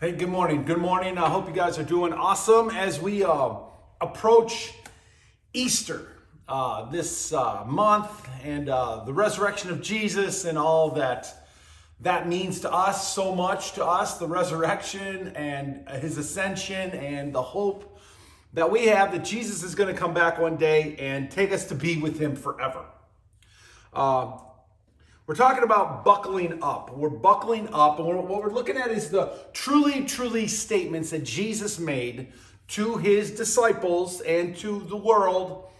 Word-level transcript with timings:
Hey, 0.00 0.10
good 0.10 0.28
morning. 0.28 0.64
Good 0.64 0.78
morning. 0.78 1.18
I 1.18 1.28
hope 1.28 1.46
you 1.46 1.54
guys 1.54 1.78
are 1.78 1.84
doing 1.84 2.12
awesome 2.12 2.68
as 2.68 3.00
we 3.00 3.22
uh, 3.22 3.54
approach 4.00 4.74
Easter 5.52 6.08
uh, 6.48 6.90
this 6.90 7.32
uh, 7.32 7.62
month 7.64 8.28
and 8.42 8.68
uh, 8.68 9.04
the 9.04 9.12
resurrection 9.12 9.70
of 9.70 9.80
Jesus 9.80 10.46
and 10.46 10.58
all 10.58 10.90
that 10.90 11.48
that 12.00 12.28
means 12.28 12.58
to 12.62 12.72
us 12.72 13.14
so 13.14 13.36
much 13.36 13.74
to 13.74 13.86
us 13.86 14.18
the 14.18 14.26
resurrection 14.26 15.28
and 15.36 15.88
his 16.00 16.18
ascension 16.18 16.90
and 16.90 17.32
the 17.32 17.42
hope 17.42 18.00
that 18.52 18.68
we 18.68 18.86
have 18.86 19.12
that 19.12 19.24
Jesus 19.24 19.62
is 19.62 19.76
going 19.76 19.94
to 19.94 19.98
come 19.98 20.12
back 20.12 20.40
one 20.40 20.56
day 20.56 20.96
and 20.98 21.30
take 21.30 21.52
us 21.52 21.66
to 21.66 21.76
be 21.76 21.98
with 21.98 22.18
him 22.18 22.34
forever. 22.34 22.84
We're 25.26 25.34
talking 25.34 25.64
about 25.64 26.04
buckling 26.04 26.62
up. 26.62 26.94
We're 26.94 27.08
buckling 27.08 27.70
up, 27.72 27.98
and 27.98 28.06
we're, 28.06 28.16
what 28.16 28.42
we're 28.42 28.52
looking 28.52 28.76
at 28.76 28.90
is 28.90 29.08
the 29.08 29.32
truly, 29.54 30.04
truly 30.04 30.46
statements 30.46 31.10
that 31.10 31.24
Jesus 31.24 31.78
made 31.78 32.30
to 32.68 32.98
his 32.98 33.30
disciples 33.30 34.20
and 34.20 34.54
to 34.58 34.80
the 34.80 34.96
world. 34.96 35.70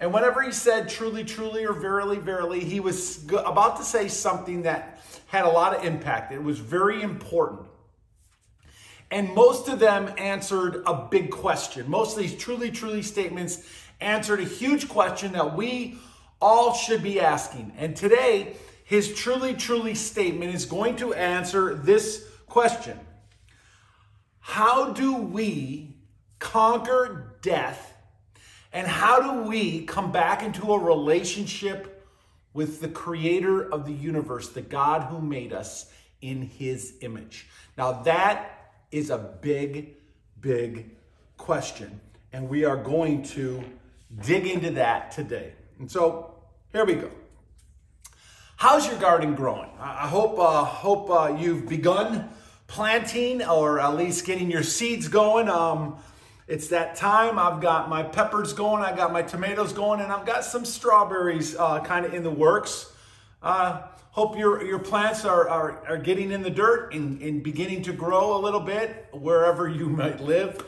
And 0.00 0.12
whenever 0.14 0.40
he 0.40 0.52
said 0.52 0.88
truly, 0.88 1.22
truly, 1.22 1.66
or 1.66 1.74
verily, 1.74 2.16
verily, 2.16 2.60
he 2.60 2.80
was 2.80 3.22
about 3.30 3.76
to 3.76 3.82
say 3.82 4.08
something 4.08 4.62
that 4.62 5.02
had 5.26 5.44
a 5.44 5.50
lot 5.50 5.76
of 5.76 5.84
impact. 5.84 6.32
It 6.32 6.42
was 6.42 6.58
very 6.58 7.02
important. 7.02 7.60
And 9.10 9.34
most 9.34 9.68
of 9.68 9.80
them 9.80 10.14
answered 10.16 10.82
a 10.86 10.94
big 11.10 11.30
question. 11.30 11.90
Most 11.90 12.16
of 12.16 12.22
these 12.22 12.34
truly, 12.34 12.70
truly 12.70 13.02
statements 13.02 13.68
answered 14.00 14.40
a 14.40 14.44
huge 14.44 14.88
question 14.88 15.32
that 15.32 15.54
we 15.54 15.98
all 16.40 16.72
should 16.72 17.02
be 17.02 17.20
asking. 17.20 17.72
And 17.76 17.94
today, 17.94 18.56
his 18.84 19.14
truly, 19.14 19.54
truly 19.54 19.94
statement 19.94 20.54
is 20.54 20.66
going 20.66 20.96
to 20.96 21.14
answer 21.14 21.74
this 21.74 22.24
question 22.46 23.00
How 24.40 24.92
do 24.92 25.16
we 25.16 25.96
conquer 26.38 27.38
death? 27.42 27.92
And 28.72 28.86
how 28.86 29.20
do 29.20 29.48
we 29.48 29.84
come 29.84 30.10
back 30.10 30.42
into 30.42 30.72
a 30.72 30.78
relationship 30.78 32.04
with 32.52 32.80
the 32.80 32.88
creator 32.88 33.72
of 33.72 33.86
the 33.86 33.92
universe, 33.92 34.48
the 34.48 34.62
God 34.62 35.04
who 35.04 35.20
made 35.20 35.52
us 35.52 35.90
in 36.20 36.42
his 36.42 36.94
image? 37.00 37.46
Now, 37.78 38.02
that 38.02 38.72
is 38.90 39.10
a 39.10 39.18
big, 39.18 39.94
big 40.40 40.90
question. 41.36 42.00
And 42.32 42.48
we 42.48 42.64
are 42.64 42.76
going 42.76 43.22
to 43.22 43.62
dig 44.26 44.46
into 44.46 44.72
that 44.72 45.12
today. 45.12 45.52
And 45.78 45.90
so, 45.90 46.34
here 46.72 46.84
we 46.84 46.94
go. 46.94 47.10
How's 48.56 48.86
your 48.86 48.98
garden 48.98 49.34
growing? 49.34 49.68
I 49.80 50.06
hope 50.06 50.38
uh, 50.38 50.64
hope 50.64 51.10
uh, 51.10 51.36
you've 51.38 51.68
begun 51.68 52.30
planting 52.66 53.42
or 53.42 53.80
at 53.80 53.96
least 53.96 54.24
getting 54.24 54.50
your 54.50 54.62
seeds 54.62 55.08
going. 55.08 55.48
Um, 55.48 55.96
it's 56.46 56.68
that 56.68 56.94
time. 56.94 57.38
I've 57.38 57.60
got 57.60 57.88
my 57.88 58.02
peppers 58.02 58.52
going, 58.52 58.82
I 58.82 58.94
got 58.94 59.12
my 59.12 59.22
tomatoes 59.22 59.72
going, 59.72 60.00
and 60.00 60.12
I've 60.12 60.24
got 60.24 60.44
some 60.44 60.64
strawberries 60.64 61.56
uh, 61.56 61.80
kind 61.80 62.06
of 62.06 62.14
in 62.14 62.22
the 62.22 62.30
works. 62.30 62.92
Uh, 63.42 63.82
hope 64.12 64.38
your 64.38 64.64
your 64.64 64.78
plants 64.78 65.24
are, 65.24 65.48
are, 65.48 65.84
are 65.88 65.98
getting 65.98 66.30
in 66.30 66.42
the 66.42 66.50
dirt 66.50 66.94
and, 66.94 67.20
and 67.20 67.42
beginning 67.42 67.82
to 67.82 67.92
grow 67.92 68.36
a 68.36 68.40
little 68.40 68.60
bit 68.60 69.08
wherever 69.12 69.68
you 69.68 69.88
might 69.88 70.20
live 70.20 70.64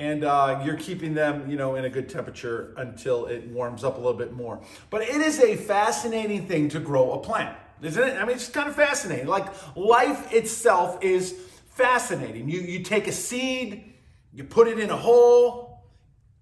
and 0.00 0.24
uh, 0.24 0.62
you're 0.64 0.78
keeping 0.78 1.12
them, 1.12 1.48
you 1.50 1.58
know, 1.58 1.74
in 1.74 1.84
a 1.84 1.90
good 1.90 2.08
temperature 2.08 2.72
until 2.78 3.26
it 3.26 3.46
warms 3.48 3.84
up 3.84 3.96
a 3.96 4.00
little 4.00 4.16
bit 4.16 4.32
more. 4.32 4.58
But 4.88 5.02
it 5.02 5.20
is 5.20 5.38
a 5.38 5.56
fascinating 5.56 6.46
thing 6.46 6.70
to 6.70 6.80
grow 6.80 7.12
a 7.12 7.18
plant, 7.18 7.54
isn't 7.82 8.02
it? 8.02 8.16
I 8.16 8.24
mean, 8.24 8.36
it's 8.36 8.48
kind 8.48 8.66
of 8.66 8.74
fascinating. 8.74 9.26
Like 9.26 9.46
life 9.76 10.32
itself 10.32 11.04
is 11.04 11.32
fascinating. 11.72 12.48
You 12.48 12.60
you 12.60 12.82
take 12.82 13.08
a 13.08 13.12
seed, 13.12 13.92
you 14.32 14.42
put 14.42 14.68
it 14.68 14.78
in 14.78 14.88
a 14.88 14.96
hole, 14.96 15.82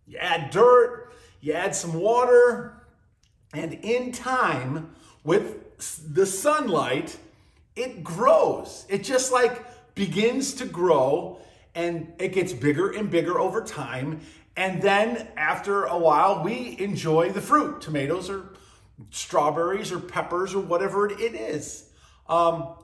you 0.06 0.18
add 0.18 0.50
dirt, 0.50 1.12
you 1.40 1.52
add 1.52 1.74
some 1.74 1.94
water, 1.94 2.80
and 3.52 3.74
in 3.74 4.12
time 4.12 4.94
with 5.24 6.14
the 6.14 6.26
sunlight, 6.26 7.18
it 7.74 8.04
grows. 8.04 8.86
It 8.88 9.02
just 9.02 9.32
like 9.32 9.64
begins 9.96 10.54
to 10.54 10.64
grow 10.64 11.40
and 11.78 12.12
it 12.18 12.32
gets 12.32 12.52
bigger 12.52 12.90
and 12.90 13.08
bigger 13.08 13.38
over 13.38 13.62
time. 13.62 14.20
And 14.56 14.82
then 14.82 15.28
after 15.36 15.84
a 15.84 15.96
while, 15.96 16.42
we 16.42 16.76
enjoy 16.80 17.30
the 17.30 17.40
fruit 17.40 17.80
tomatoes 17.80 18.28
or 18.28 18.46
strawberries 19.10 19.92
or 19.92 20.00
peppers 20.00 20.56
or 20.56 20.60
whatever 20.60 21.08
it 21.08 21.20
is. 21.20 21.88
Um, 22.28 22.74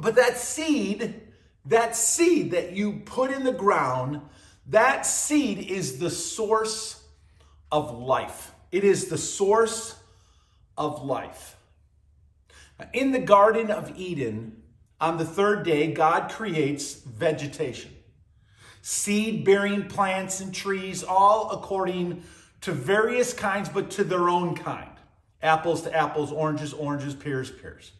but 0.00 0.14
that 0.14 0.38
seed, 0.38 1.20
that 1.66 1.94
seed 1.94 2.52
that 2.52 2.72
you 2.72 3.02
put 3.04 3.30
in 3.30 3.44
the 3.44 3.52
ground, 3.52 4.22
that 4.68 5.04
seed 5.04 5.58
is 5.58 5.98
the 5.98 6.08
source 6.08 7.02
of 7.70 7.98
life. 7.98 8.52
It 8.72 8.84
is 8.84 9.08
the 9.08 9.18
source 9.18 9.94
of 10.78 11.04
life. 11.04 11.56
In 12.94 13.12
the 13.12 13.18
Garden 13.18 13.70
of 13.70 13.98
Eden, 13.98 14.62
on 14.98 15.18
the 15.18 15.26
third 15.26 15.62
day, 15.66 15.92
God 15.92 16.30
creates 16.30 16.94
vegetation 16.94 17.96
seed 18.82 19.44
bearing 19.44 19.88
plants 19.88 20.40
and 20.40 20.54
trees, 20.54 21.02
all 21.02 21.50
according 21.50 22.22
to 22.62 22.72
various 22.72 23.32
kinds, 23.32 23.68
but 23.68 23.90
to 23.92 24.04
their 24.04 24.28
own 24.28 24.54
kind. 24.54 24.90
Apples 25.42 25.82
to 25.82 25.94
apples, 25.94 26.32
oranges, 26.32 26.72
oranges, 26.72 27.14
pears, 27.14 27.50
pears. 27.50 27.92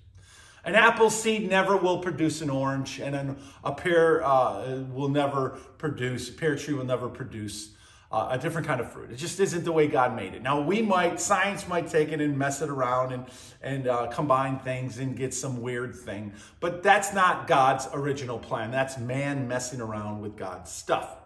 An 0.64 0.74
apple 0.74 1.08
seed 1.08 1.48
never 1.48 1.76
will 1.76 1.98
produce 1.98 2.42
an 2.42 2.50
orange, 2.50 3.00
and 3.00 3.14
an, 3.14 3.36
a 3.64 3.72
pear 3.72 4.24
uh, 4.24 4.80
will 4.92 5.08
never 5.08 5.50
produce, 5.78 6.28
a 6.28 6.32
pear 6.32 6.56
tree 6.56 6.74
will 6.74 6.84
never 6.84 7.08
produce 7.08 7.70
uh, 8.10 8.28
a 8.30 8.38
different 8.38 8.66
kind 8.66 8.80
of 8.80 8.90
fruit. 8.90 9.10
It 9.10 9.16
just 9.16 9.38
isn't 9.38 9.64
the 9.64 9.72
way 9.72 9.86
God 9.86 10.16
made 10.16 10.34
it. 10.34 10.42
Now, 10.42 10.60
we 10.60 10.80
might, 10.80 11.20
science 11.20 11.68
might 11.68 11.88
take 11.88 12.10
it 12.10 12.20
and 12.20 12.38
mess 12.38 12.62
it 12.62 12.70
around 12.70 13.12
and, 13.12 13.26
and 13.60 13.86
uh, 13.86 14.06
combine 14.06 14.58
things 14.60 14.98
and 14.98 15.16
get 15.16 15.34
some 15.34 15.60
weird 15.60 15.94
thing, 15.94 16.32
but 16.60 16.82
that's 16.82 17.12
not 17.12 17.46
God's 17.46 17.86
original 17.92 18.38
plan. 18.38 18.70
That's 18.70 18.96
man 18.98 19.46
messing 19.46 19.80
around 19.80 20.20
with 20.22 20.36
God's 20.36 20.72
stuff. 20.72 21.16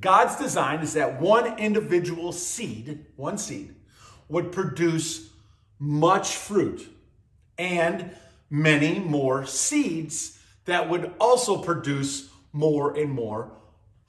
God's 0.00 0.36
design 0.36 0.80
is 0.80 0.94
that 0.94 1.20
one 1.20 1.58
individual 1.58 2.32
seed, 2.32 3.06
one 3.16 3.38
seed, 3.38 3.74
would 4.28 4.52
produce 4.52 5.30
much 5.78 6.36
fruit 6.36 6.88
and 7.58 8.10
many 8.50 8.98
more 8.98 9.46
seeds 9.46 10.38
that 10.66 10.88
would 10.88 11.12
also 11.18 11.62
produce 11.62 12.28
more 12.52 12.96
and 12.96 13.10
more 13.10 13.52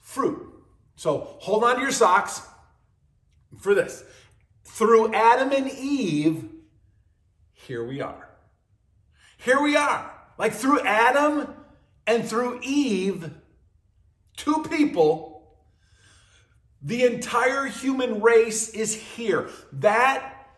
fruit. 0.00 0.57
So 0.98 1.36
hold 1.38 1.62
on 1.62 1.76
to 1.76 1.80
your 1.80 1.92
socks 1.92 2.42
for 3.56 3.72
this. 3.72 4.02
Through 4.64 5.14
Adam 5.14 5.52
and 5.52 5.70
Eve, 5.70 6.50
here 7.52 7.86
we 7.86 8.00
are. 8.00 8.28
Here 9.36 9.62
we 9.62 9.76
are. 9.76 10.12
Like 10.38 10.52
through 10.52 10.80
Adam 10.80 11.54
and 12.04 12.28
through 12.28 12.58
Eve, 12.64 13.30
two 14.36 14.64
people, 14.68 15.56
the 16.82 17.04
entire 17.04 17.66
human 17.66 18.20
race 18.20 18.70
is 18.70 18.92
here. 18.92 19.50
That 19.74 20.48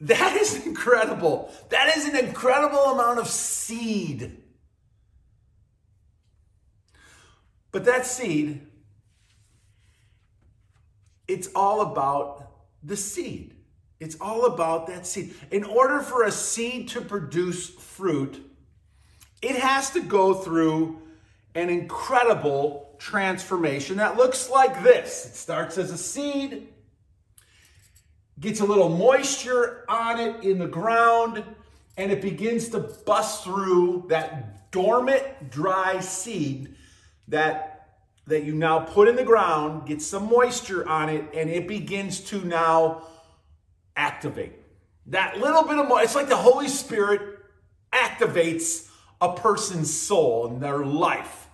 that 0.00 0.36
is 0.36 0.64
incredible. 0.66 1.52
That 1.68 1.94
is 1.98 2.06
an 2.06 2.16
incredible 2.16 2.78
amount 2.78 3.18
of 3.18 3.28
seed. 3.28 4.42
But 7.72 7.84
that 7.84 8.06
seed 8.06 8.66
it's 11.30 11.48
all 11.54 11.82
about 11.82 12.50
the 12.82 12.96
seed. 12.96 13.54
It's 14.00 14.16
all 14.20 14.46
about 14.46 14.88
that 14.88 15.06
seed. 15.06 15.34
In 15.52 15.62
order 15.62 16.00
for 16.00 16.24
a 16.24 16.32
seed 16.32 16.88
to 16.88 17.00
produce 17.00 17.68
fruit, 17.68 18.44
it 19.40 19.56
has 19.56 19.90
to 19.90 20.00
go 20.00 20.34
through 20.34 21.00
an 21.54 21.70
incredible 21.70 22.96
transformation 22.98 23.98
that 23.98 24.16
looks 24.16 24.50
like 24.50 24.82
this. 24.82 25.26
It 25.26 25.36
starts 25.36 25.78
as 25.78 25.90
a 25.90 25.98
seed, 25.98 26.68
gets 28.40 28.60
a 28.60 28.64
little 28.64 28.88
moisture 28.88 29.84
on 29.88 30.18
it 30.18 30.42
in 30.42 30.58
the 30.58 30.66
ground, 30.66 31.44
and 31.96 32.10
it 32.10 32.22
begins 32.22 32.70
to 32.70 32.80
bust 32.80 33.44
through 33.44 34.06
that 34.08 34.70
dormant, 34.72 35.50
dry 35.50 36.00
seed 36.00 36.74
that 37.28 37.69
that 38.26 38.44
you 38.44 38.54
now 38.54 38.80
put 38.80 39.08
in 39.08 39.16
the 39.16 39.24
ground, 39.24 39.86
get 39.86 40.00
some 40.00 40.28
moisture 40.28 40.88
on 40.88 41.08
it, 41.08 41.24
and 41.34 41.50
it 41.50 41.66
begins 41.66 42.20
to 42.20 42.44
now 42.44 43.02
activate. 43.96 44.52
That 45.06 45.38
little 45.38 45.64
bit 45.64 45.78
of 45.78 45.88
moisture, 45.88 46.04
it's 46.04 46.14
like 46.14 46.28
the 46.28 46.36
Holy 46.36 46.68
Spirit 46.68 47.38
activates 47.92 48.88
a 49.20 49.34
person's 49.34 49.92
soul 49.92 50.46
and 50.46 50.62
their 50.62 50.84
life. 50.84 51.48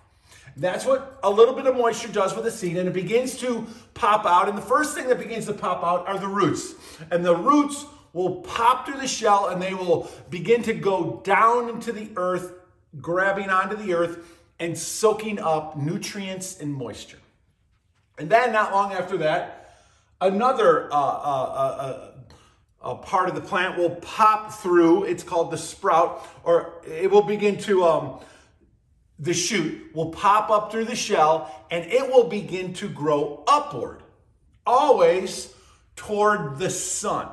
That's 0.55 0.85
what 0.85 1.19
a 1.23 1.29
little 1.29 1.53
bit 1.53 1.67
of 1.67 1.75
moisture 1.75 2.07
does 2.07 2.35
with 2.35 2.43
the 2.43 2.51
seed, 2.51 2.77
and 2.77 2.87
it 2.87 2.93
begins 2.93 3.37
to 3.39 3.67
pop 3.93 4.25
out. 4.25 4.49
And 4.49 4.57
the 4.57 4.61
first 4.61 4.95
thing 4.95 5.07
that 5.07 5.19
begins 5.19 5.45
to 5.45 5.53
pop 5.53 5.83
out 5.83 6.07
are 6.07 6.17
the 6.17 6.27
roots. 6.27 6.73
And 7.11 7.23
the 7.23 7.35
roots 7.35 7.85
will 8.13 8.41
pop 8.41 8.85
through 8.85 8.99
the 8.99 9.07
shell 9.07 9.49
and 9.49 9.61
they 9.61 9.75
will 9.75 10.09
begin 10.31 10.63
to 10.63 10.73
go 10.73 11.21
down 11.23 11.69
into 11.69 11.91
the 11.91 12.09
earth, 12.15 12.53
grabbing 12.99 13.49
onto 13.49 13.75
the 13.75 13.93
earth 13.93 14.36
and 14.59 14.77
soaking 14.77 15.39
up 15.39 15.77
nutrients 15.77 16.59
and 16.59 16.73
moisture. 16.73 17.19
And 18.17 18.29
then, 18.29 18.51
not 18.51 18.73
long 18.73 18.93
after 18.93 19.17
that, 19.17 19.75
another 20.19 20.91
uh, 20.91 20.95
uh, 20.95 22.11
uh, 22.81 22.95
part 22.95 23.29
of 23.29 23.35
the 23.35 23.41
plant 23.41 23.77
will 23.77 23.95
pop 23.95 24.53
through. 24.53 25.03
It's 25.03 25.23
called 25.23 25.51
the 25.51 25.57
sprout, 25.57 26.25
or 26.43 26.73
it 26.85 27.11
will 27.11 27.23
begin 27.23 27.57
to, 27.59 27.83
um, 27.83 28.19
the 29.19 29.33
shoot 29.33 29.93
will 29.93 30.09
pop 30.09 30.49
up 30.49 30.71
through 30.71 30.85
the 30.85 30.95
shell 30.95 31.65
and 31.71 31.91
it 31.91 32.07
will 32.07 32.25
begin 32.25 32.73
to 32.73 32.87
grow 32.87 33.43
upward, 33.47 34.03
always 34.65 35.53
toward 35.95 36.59
the 36.59 36.69
sun. 36.69 37.27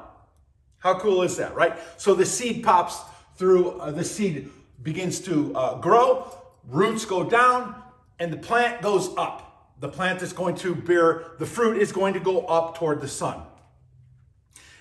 How 0.79 0.99
cool 0.99 1.23
is 1.23 1.37
that, 1.37 1.55
right? 1.55 1.79
So 1.99 2.15
the 2.15 2.27
seed 2.27 2.65
pops 2.65 3.01
through, 3.37 3.81
uh, 3.81 3.91
the 3.91 4.05
seed 4.05 4.51
begins 4.83 5.21
to 5.21 5.55
uh, 5.55 5.79
grow, 5.79 6.31
roots 6.69 7.05
go 7.05 7.25
down, 7.25 7.75
and 8.19 8.33
the 8.33 8.37
plant 8.37 8.83
goes 8.83 9.15
up. 9.17 9.75
The 9.81 9.89
plant 9.89 10.23
is 10.23 10.33
going 10.33 10.57
to 10.57 10.75
bear, 10.75 11.33
the 11.39 11.47
fruit 11.47 11.81
is 11.81 11.93
going 11.93 12.15
to 12.15 12.21
go 12.21 12.47
up 12.47 12.79
toward 12.79 13.01
the 13.01 13.09
sun. 13.09 13.43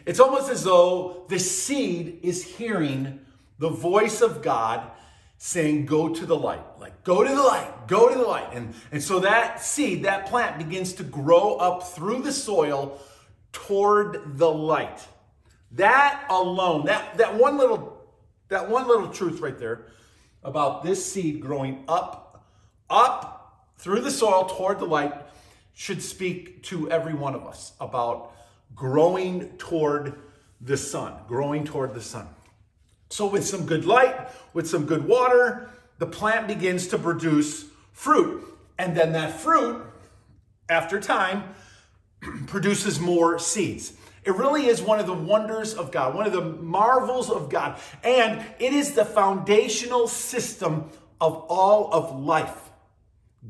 It's 0.06 0.19
almost 0.19 0.50
as 0.50 0.63
though 0.63 1.25
the 1.30 1.39
seed 1.39 2.19
is 2.24 2.44
hearing 2.44 3.19
the 3.59 3.69
voice 3.69 4.21
of 4.21 4.41
God 4.41 4.91
saying, 5.38 5.85
Go 5.85 6.09
to 6.09 6.25
the 6.25 6.35
light. 6.35 6.62
Like, 6.80 7.03
go 7.03 7.24
to 7.24 7.30
the 7.30 7.41
light, 7.41 7.88
go 7.88 8.09
to 8.09 8.15
the 8.15 8.25
light. 8.25 8.50
And, 8.53 8.74
and 8.91 9.01
so 9.01 9.19
that 9.19 9.62
seed, 9.62 10.03
that 10.03 10.27
plant 10.27 10.57
begins 10.57 10.94
to 10.94 11.03
grow 11.03 11.56
up 11.56 11.83
through 11.83 12.21
the 12.21 12.31
soil 12.31 13.00
toward 13.51 14.38
the 14.38 14.50
light. 14.50 15.07
That 15.71 16.25
alone, 16.29 16.86
that, 16.86 17.18
that 17.18 17.36
one 17.36 17.57
little 17.57 17.94
that 18.50 18.69
one 18.69 18.88
little 18.88 19.07
truth 19.07 19.39
right 19.39 19.57
there 19.57 19.86
about 20.43 20.83
this 20.83 21.11
seed 21.11 21.41
growing 21.41 21.83
up, 21.87 22.45
up 22.89 23.65
through 23.77 24.01
the 24.01 24.11
soil 24.11 24.45
toward 24.45 24.79
the 24.79 24.85
light 24.85 25.13
should 25.73 26.01
speak 26.01 26.63
to 26.63 26.89
every 26.89 27.13
one 27.13 27.35
of 27.35 27.45
us 27.45 27.73
about 27.79 28.33
growing 28.75 29.49
toward 29.57 30.19
the 30.61 30.77
sun, 30.77 31.13
growing 31.27 31.65
toward 31.65 31.93
the 31.93 32.01
sun. 32.01 32.27
So, 33.09 33.27
with 33.27 33.45
some 33.45 33.65
good 33.65 33.85
light, 33.85 34.15
with 34.53 34.67
some 34.67 34.85
good 34.85 35.07
water, 35.07 35.69
the 35.99 36.05
plant 36.05 36.47
begins 36.47 36.87
to 36.87 36.97
produce 36.97 37.65
fruit. 37.91 38.43
And 38.79 38.97
then 38.97 39.11
that 39.13 39.39
fruit, 39.39 39.85
after 40.67 40.99
time, 40.99 41.43
produces 42.47 42.99
more 42.99 43.37
seeds. 43.37 43.93
It 44.25 44.35
really 44.35 44.67
is 44.67 44.81
one 44.81 44.99
of 44.99 45.07
the 45.07 45.13
wonders 45.13 45.73
of 45.73 45.91
God, 45.91 46.15
one 46.15 46.25
of 46.25 46.31
the 46.31 46.41
marvels 46.41 47.29
of 47.29 47.49
God. 47.49 47.79
And 48.03 48.45
it 48.59 48.73
is 48.73 48.93
the 48.93 49.05
foundational 49.05 50.07
system 50.07 50.89
of 51.19 51.45
all 51.49 51.93
of 51.93 52.19
life. 52.19 52.71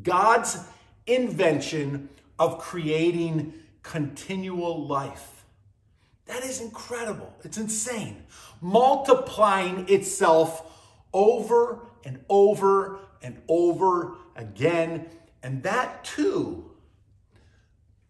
God's 0.01 0.57
invention 1.05 2.09
of 2.39 2.59
creating 2.59 3.53
continual 3.83 4.87
life. 4.87 5.45
That 6.25 6.43
is 6.43 6.61
incredible. 6.61 7.31
It's 7.43 7.57
insane. 7.57 8.23
Multiplying 8.61 9.87
itself 9.89 10.71
over 11.13 11.79
and 12.03 12.23
over 12.29 12.99
and 13.21 13.41
over 13.47 14.15
again. 14.35 15.07
And 15.43 15.61
that 15.63 16.03
too 16.03 16.71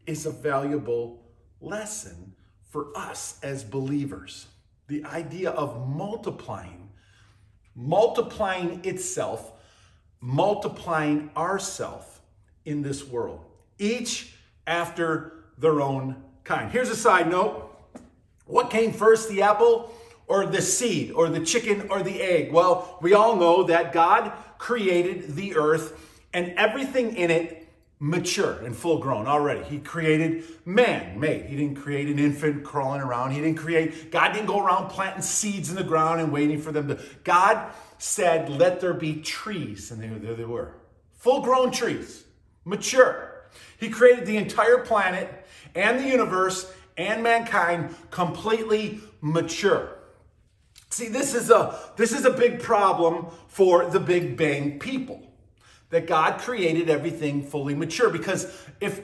is 0.06 0.26
a 0.26 0.32
valuable 0.32 1.24
lesson 1.60 2.33
for 2.74 2.88
us 2.96 3.40
as 3.44 3.64
believers. 3.64 4.48
The 4.88 5.06
idea 5.06 5.52
of 5.52 5.88
multiplying, 5.88 6.90
multiplying 7.76 8.84
itself, 8.84 9.54
multiplying 10.20 11.30
ourself 11.38 12.20
in 12.66 12.82
this 12.82 13.06
world, 13.06 13.46
each 13.78 14.34
after 14.66 15.44
their 15.60 15.82
own 15.82 16.16
kind. 16.44 16.72
Here's 16.72 16.90
a 16.90 16.96
side 16.96 17.30
note 17.30 17.70
what 18.48 18.72
came 18.72 18.92
first, 18.92 19.30
the 19.30 19.44
apple 19.44 19.94
or 20.26 20.48
the 20.48 20.62
seed 20.62 21.12
or 21.12 21.30
the 21.30 21.46
chicken 21.46 21.90
or 21.92 22.02
the 22.02 22.24
egg? 22.24 22.52
Well, 22.52 22.98
we 23.04 23.14
all 23.14 23.36
know 23.36 23.66
that 23.66 23.94
God 23.94 24.32
created 24.58 25.36
the 25.36 25.58
earth 25.58 25.94
and 26.34 26.54
everything 26.58 27.18
in 27.18 27.30
it 27.30 27.63
mature 28.04 28.60
and 28.66 28.76
full 28.76 28.98
grown 28.98 29.28
already. 29.28 29.64
He 29.64 29.80
created 29.80 30.44
man 30.66 31.18
made. 31.18 31.46
He 31.46 31.56
didn't 31.56 31.78
create 31.78 32.10
an 32.10 32.20
infant 32.20 32.66
crawling 32.66 33.00
around. 33.00 33.32
He 33.32 33.40
didn't 33.40 33.58
create, 33.58 34.12
God 34.12 34.34
didn't 34.34 34.48
go 34.48 34.60
around 34.60 34.90
planting 34.90 35.22
seeds 35.22 35.70
in 35.70 35.78
the 35.78 35.86
ground 35.86 36.20
and 36.20 36.30
waiting 36.30 36.60
for 36.60 36.74
them 36.74 36.90
to. 36.90 37.00
God 37.24 37.72
said, 38.00 38.50
let 38.50 38.82
there 38.82 38.94
be 38.94 39.22
trees. 39.22 39.90
And 39.90 40.22
there 40.22 40.36
they 40.36 40.44
were. 40.44 40.76
Full 41.20 41.44
grown 41.44 41.72
trees, 41.72 42.26
mature. 42.66 43.46
He 43.80 43.90
created 43.90 44.26
the 44.26 44.36
entire 44.36 44.80
planet 44.80 45.48
and 45.74 45.98
the 45.98 46.08
universe 46.10 46.70
and 46.98 47.24
mankind 47.24 47.96
completely 48.12 49.00
mature. 49.22 49.96
See, 50.90 51.08
this 51.08 51.34
is 51.34 51.50
a 51.50 51.80
this 51.96 52.12
is 52.12 52.26
a 52.26 52.32
big 52.32 52.62
problem 52.62 53.28
for 53.48 53.86
the 53.86 54.00
Big 54.00 54.36
Bang 54.36 54.78
people. 54.78 55.33
That 55.94 56.08
God 56.08 56.40
created 56.40 56.90
everything 56.90 57.44
fully 57.44 57.76
mature 57.76 58.10
because 58.10 58.52
if 58.82 59.00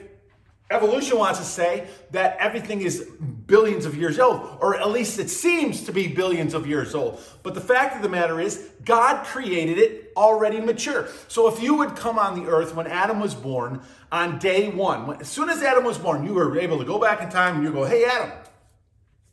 evolution 0.72 1.18
wants 1.18 1.38
to 1.38 1.44
say 1.44 1.86
that 2.12 2.36
everything 2.38 2.80
is 2.80 3.08
billions 3.46 3.86
of 3.86 3.96
years 3.96 4.18
old, 4.18 4.58
or 4.60 4.76
at 4.76 4.90
least 4.90 5.20
it 5.20 5.28
seems 5.28 5.84
to 5.84 5.92
be 5.92 6.08
billions 6.08 6.52
of 6.52 6.66
years 6.66 6.92
old. 6.94 7.20
But 7.44 7.54
the 7.54 7.60
fact 7.60 7.94
of 7.94 8.02
the 8.02 8.08
matter 8.08 8.40
is, 8.40 8.70
God 8.84 9.24
created 9.24 9.78
it 9.78 10.12
already 10.16 10.60
mature. 10.60 11.08
So 11.28 11.46
if 11.46 11.62
you 11.62 11.76
would 11.76 11.94
come 11.94 12.18
on 12.18 12.42
the 12.42 12.50
earth 12.50 12.74
when 12.74 12.88
Adam 12.88 13.20
was 13.20 13.36
born 13.36 13.82
on 14.10 14.40
day 14.40 14.68
one, 14.68 15.06
when, 15.06 15.20
as 15.20 15.28
soon 15.28 15.48
as 15.48 15.62
Adam 15.62 15.84
was 15.84 15.96
born, 15.96 16.24
you 16.24 16.34
were 16.34 16.58
able 16.58 16.78
to 16.78 16.84
go 16.84 16.98
back 16.98 17.22
in 17.22 17.30
time 17.30 17.56
and 17.56 17.64
you 17.64 17.72
go, 17.72 17.84
hey, 17.84 18.04
Adam, 18.04 18.32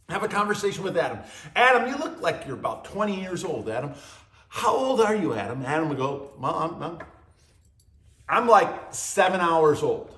have 0.09 0.21
a 0.21 0.27
conversation 0.27 0.83
with 0.83 0.95
Adam. 0.95 1.19
Adam, 1.55 1.89
you 1.89 1.97
look 1.97 2.21
like 2.21 2.45
you're 2.45 2.55
about 2.55 2.85
20 2.85 3.19
years 3.19 3.43
old, 3.43 3.67
Adam. 3.67 3.93
How 4.47 4.75
old 4.75 5.01
are 5.01 5.15
you, 5.15 5.33
Adam? 5.33 5.63
Adam 5.63 5.89
would 5.89 5.97
go, 5.97 6.33
Mom, 6.37 6.81
I'm, 6.81 6.99
I'm 8.29 8.47
like 8.47 8.93
seven 8.93 9.39
hours 9.39 9.83
old. 9.83 10.13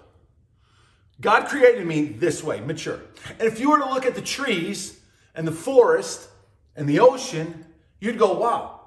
God 1.22 1.48
created 1.48 1.86
me 1.86 2.06
this 2.06 2.44
way, 2.44 2.62
mature. 2.62 3.02
And 3.40 3.42
if 3.42 3.60
you 3.60 3.70
were 3.70 3.80
to 3.80 3.90
look 3.90 4.06
at 4.06 4.16
the 4.16 4.22
trees 4.22 5.00
and 5.36 5.48
the 5.48 5.52
forest 5.52 6.30
and 6.76 6.88
the 6.88 7.00
ocean, 7.00 7.66
you'd 8.00 8.18
go, 8.18 8.34
wow, 8.34 8.80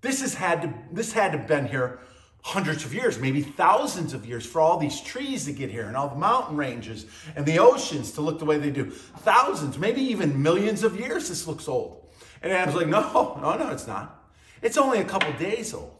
this 0.00 0.20
has 0.20 0.34
had 0.34 0.62
to 0.62 0.74
this 0.92 1.12
had 1.12 1.32
to 1.32 1.38
been 1.38 1.66
here 1.66 1.98
hundreds 2.42 2.84
of 2.84 2.94
years, 2.94 3.18
maybe 3.18 3.42
thousands 3.42 4.12
of 4.12 4.24
years 4.24 4.46
for 4.46 4.60
all 4.60 4.78
these 4.78 5.00
trees 5.00 5.46
to 5.46 5.52
get 5.52 5.68
here 5.68 5.86
and 5.88 5.96
all 5.96 6.08
the 6.08 6.14
mountain 6.14 6.56
ranges 6.56 7.04
and 7.34 7.44
the 7.44 7.58
oceans 7.58 8.12
to 8.12 8.20
look 8.20 8.38
the 8.38 8.44
way 8.44 8.56
they 8.56 8.70
do. 8.70 8.88
Thousands, 8.88 9.76
maybe 9.78 10.00
even 10.00 10.40
millions 10.40 10.84
of 10.84 10.98
years 10.98 11.28
this 11.28 11.48
looks 11.48 11.66
old. 11.66 12.06
And 12.42 12.52
was 12.66 12.76
like, 12.76 12.86
no, 12.86 13.36
no, 13.42 13.56
no, 13.56 13.70
it's 13.70 13.88
not. 13.88 14.30
It's 14.62 14.78
only 14.78 15.00
a 15.00 15.04
couple 15.04 15.32
days 15.32 15.74
old. 15.74 15.92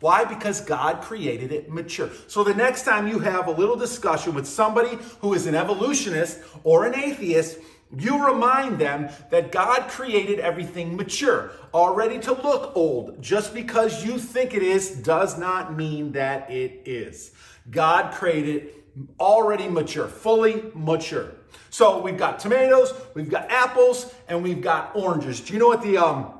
Why? 0.00 0.24
Because 0.24 0.60
God 0.60 1.00
created 1.00 1.52
it 1.52 1.70
mature. 1.70 2.10
So 2.26 2.44
the 2.44 2.54
next 2.54 2.84
time 2.84 3.08
you 3.08 3.20
have 3.20 3.46
a 3.46 3.50
little 3.50 3.76
discussion 3.76 4.34
with 4.34 4.46
somebody 4.46 4.98
who 5.20 5.34
is 5.34 5.46
an 5.46 5.54
evolutionist 5.54 6.40
or 6.62 6.84
an 6.86 6.94
atheist, 6.94 7.58
you 7.96 8.26
remind 8.26 8.78
them 8.78 9.08
that 9.30 9.52
God 9.52 9.88
created 9.88 10.40
everything 10.40 10.96
mature, 10.96 11.52
already 11.72 12.18
to 12.20 12.32
look 12.32 12.76
old. 12.76 13.22
Just 13.22 13.54
because 13.54 14.04
you 14.04 14.18
think 14.18 14.54
it 14.54 14.62
is 14.62 14.90
does 14.90 15.38
not 15.38 15.74
mean 15.76 16.12
that 16.12 16.50
it 16.50 16.82
is. 16.86 17.32
God 17.70 18.12
created 18.12 18.56
it 18.56 18.84
already 19.18 19.68
mature, 19.68 20.08
fully 20.08 20.70
mature. 20.74 21.32
So 21.70 22.00
we've 22.00 22.18
got 22.18 22.38
tomatoes, 22.38 22.92
we've 23.14 23.30
got 23.30 23.50
apples, 23.50 24.12
and 24.28 24.42
we've 24.42 24.60
got 24.60 24.94
oranges. 24.94 25.40
Do 25.40 25.52
you 25.52 25.58
know 25.58 25.68
what 25.68 25.82
the 25.82 25.98
um 25.98 26.34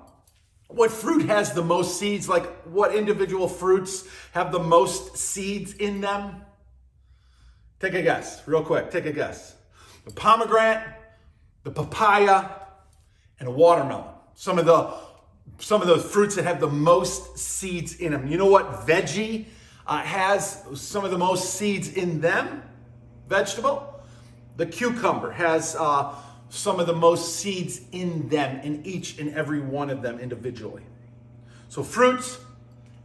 what 0.74 0.90
fruit 0.90 1.26
has 1.26 1.52
the 1.52 1.62
most 1.62 1.98
seeds? 1.98 2.28
Like 2.28 2.46
what 2.64 2.94
individual 2.94 3.48
fruits 3.48 4.06
have 4.32 4.50
the 4.50 4.58
most 4.58 5.16
seeds 5.16 5.74
in 5.74 6.00
them? 6.00 6.42
Take 7.80 7.94
a 7.94 8.02
guess, 8.02 8.46
real 8.46 8.62
quick. 8.62 8.90
Take 8.90 9.06
a 9.06 9.12
guess. 9.12 9.54
The 10.04 10.12
pomegranate, 10.12 10.86
the 11.62 11.70
papaya, 11.70 12.50
and 13.38 13.48
a 13.48 13.52
watermelon. 13.52 14.06
Some 14.34 14.58
of 14.58 14.66
the 14.66 14.92
some 15.58 15.80
of 15.80 15.86
those 15.86 16.04
fruits 16.04 16.34
that 16.34 16.44
have 16.44 16.58
the 16.58 16.68
most 16.68 17.38
seeds 17.38 17.96
in 17.96 18.12
them. 18.12 18.26
You 18.26 18.38
know 18.38 18.46
what 18.46 18.86
veggie 18.86 19.46
uh, 19.86 19.98
has 19.98 20.64
some 20.74 21.04
of 21.04 21.10
the 21.10 21.18
most 21.18 21.54
seeds 21.54 21.92
in 21.92 22.20
them? 22.20 22.62
Vegetable. 23.28 24.02
The 24.56 24.66
cucumber 24.66 25.30
has 25.30 25.76
uh, 25.78 26.14
some 26.54 26.78
of 26.78 26.86
the 26.86 26.94
most 26.94 27.36
seeds 27.36 27.80
in 27.92 28.28
them, 28.28 28.60
in 28.60 28.86
each 28.86 29.18
and 29.18 29.34
every 29.34 29.60
one 29.60 29.90
of 29.90 30.02
them 30.02 30.20
individually. 30.20 30.82
So, 31.68 31.82
fruits 31.82 32.38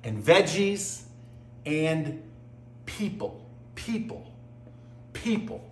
and 0.04 0.24
veggies 0.24 1.02
and 1.66 2.22
people, 2.86 3.44
people, 3.76 4.32
people. 5.14 5.68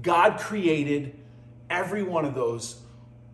God 0.00 0.38
created 0.38 1.18
every 1.68 2.02
one 2.02 2.24
of 2.24 2.34
those 2.34 2.80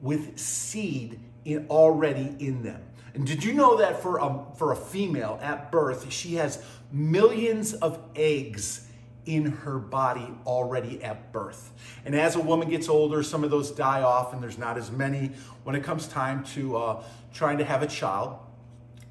with 0.00 0.38
seed 0.38 1.20
in, 1.44 1.66
already 1.68 2.34
in 2.38 2.62
them. 2.62 2.82
And 3.14 3.26
did 3.26 3.44
you 3.44 3.52
know 3.52 3.76
that 3.78 4.02
for 4.02 4.18
a, 4.18 4.44
for 4.56 4.72
a 4.72 4.76
female 4.76 5.38
at 5.42 5.70
birth, 5.70 6.10
she 6.10 6.36
has 6.36 6.62
millions 6.90 7.74
of 7.74 7.98
eggs 8.16 8.87
in 9.28 9.44
her 9.44 9.78
body 9.78 10.26
already 10.46 11.04
at 11.04 11.30
birth. 11.32 11.70
And 12.06 12.14
as 12.14 12.34
a 12.34 12.40
woman 12.40 12.70
gets 12.70 12.88
older, 12.88 13.22
some 13.22 13.44
of 13.44 13.50
those 13.50 13.70
die 13.70 14.00
off, 14.00 14.32
and 14.32 14.42
there's 14.42 14.56
not 14.56 14.78
as 14.78 14.90
many 14.90 15.32
when 15.64 15.76
it 15.76 15.84
comes 15.84 16.08
time 16.08 16.42
to 16.54 16.78
uh, 16.78 17.02
trying 17.34 17.58
to 17.58 17.64
have 17.64 17.82
a 17.82 17.86
child. 17.86 18.38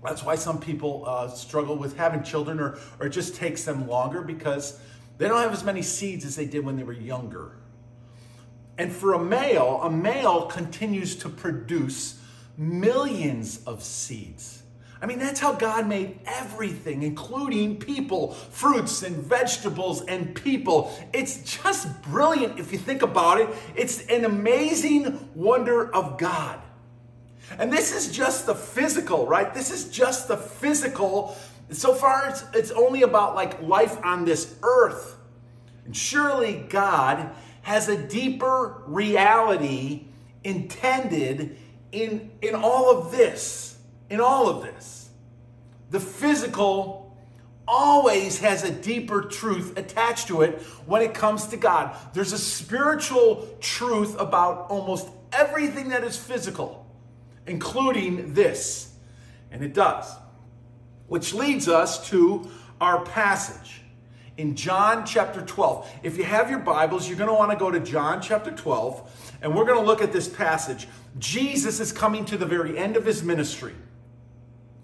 That's 0.03 0.23
why 0.23 0.35
some 0.35 0.59
people 0.59 1.03
uh, 1.05 1.27
struggle 1.27 1.75
with 1.77 1.95
having 1.97 2.23
children, 2.23 2.59
or, 2.59 2.79
or 2.99 3.05
it 3.05 3.11
just 3.11 3.35
takes 3.35 3.63
them 3.63 3.87
longer 3.87 4.23
because 4.23 4.79
they 5.19 5.27
don't 5.27 5.41
have 5.41 5.53
as 5.53 5.63
many 5.63 5.83
seeds 5.83 6.25
as 6.25 6.35
they 6.35 6.45
did 6.45 6.65
when 6.65 6.77
they 6.77 6.83
were 6.83 6.93
younger. 6.93 7.51
And 8.79 8.91
for 8.91 9.13
a 9.13 9.23
male, 9.23 9.81
a 9.83 9.89
male 9.89 10.47
continues 10.47 11.15
to 11.17 11.29
produce 11.29 12.19
millions 12.57 13.63
of 13.65 13.83
seeds. 13.83 14.63
I 14.99 15.05
mean, 15.05 15.19
that's 15.19 15.39
how 15.39 15.53
God 15.53 15.87
made 15.87 16.19
everything, 16.25 17.03
including 17.03 17.77
people, 17.77 18.33
fruits 18.33 19.03
and 19.03 19.15
vegetables 19.15 20.03
and 20.05 20.35
people. 20.35 20.91
It's 21.13 21.43
just 21.63 22.01
brilliant 22.01 22.59
if 22.59 22.71
you 22.71 22.79
think 22.79 23.03
about 23.03 23.39
it. 23.39 23.49
It's 23.75 24.05
an 24.07 24.25
amazing 24.25 25.29
wonder 25.35 25.93
of 25.93 26.17
God. 26.17 26.59
And 27.59 27.71
this 27.71 27.95
is 27.95 28.11
just 28.11 28.45
the 28.45 28.55
physical, 28.55 29.27
right? 29.27 29.53
This 29.53 29.71
is 29.71 29.89
just 29.89 30.27
the 30.27 30.37
physical. 30.37 31.37
So 31.69 31.93
far, 31.93 32.29
it's, 32.29 32.43
it's 32.53 32.71
only 32.71 33.03
about 33.03 33.35
like 33.35 33.61
life 33.61 33.97
on 34.03 34.25
this 34.25 34.55
earth. 34.63 35.15
And 35.85 35.95
surely 35.95 36.65
God 36.69 37.31
has 37.61 37.87
a 37.87 37.97
deeper 37.97 38.81
reality 38.87 40.05
intended 40.43 41.57
in, 41.91 42.31
in 42.41 42.55
all 42.55 42.97
of 42.97 43.11
this. 43.11 43.76
In 44.09 44.21
all 44.21 44.47
of 44.49 44.63
this. 44.63 45.09
The 45.89 45.99
physical 45.99 47.17
always 47.67 48.39
has 48.39 48.63
a 48.63 48.71
deeper 48.71 49.23
truth 49.23 49.77
attached 49.77 50.27
to 50.27 50.41
it 50.41 50.61
when 50.85 51.01
it 51.01 51.13
comes 51.13 51.47
to 51.47 51.57
God. 51.57 51.95
There's 52.13 52.31
a 52.31 52.37
spiritual 52.37 53.47
truth 53.59 54.19
about 54.19 54.69
almost 54.69 55.09
everything 55.33 55.89
that 55.89 56.03
is 56.03 56.17
physical, 56.17 56.85
including 57.45 58.33
this. 58.33 58.93
And 59.51 59.63
it 59.63 59.73
does. 59.73 60.13
Which 61.07 61.33
leads 61.33 61.67
us 61.67 62.09
to 62.09 62.49
our 62.79 63.03
passage 63.03 63.81
in 64.37 64.55
John 64.55 65.05
chapter 65.05 65.41
12. 65.41 65.89
If 66.03 66.17
you 66.17 66.23
have 66.23 66.49
your 66.49 66.59
Bibles, 66.59 67.07
you're 67.07 67.17
going 67.17 67.29
to 67.29 67.33
want 67.33 67.51
to 67.51 67.57
go 67.57 67.71
to 67.71 67.79
John 67.79 68.21
chapter 68.21 68.51
12, 68.51 69.39
and 69.41 69.55
we're 69.55 69.65
going 69.65 69.79
to 69.79 69.85
look 69.85 70.01
at 70.01 70.13
this 70.13 70.27
passage. 70.27 70.87
Jesus 71.17 71.79
is 71.79 71.91
coming 71.91 72.23
to 72.25 72.37
the 72.37 72.45
very 72.45 72.77
end 72.77 72.97
of 72.97 73.05
his 73.05 73.23
ministry. 73.23 73.73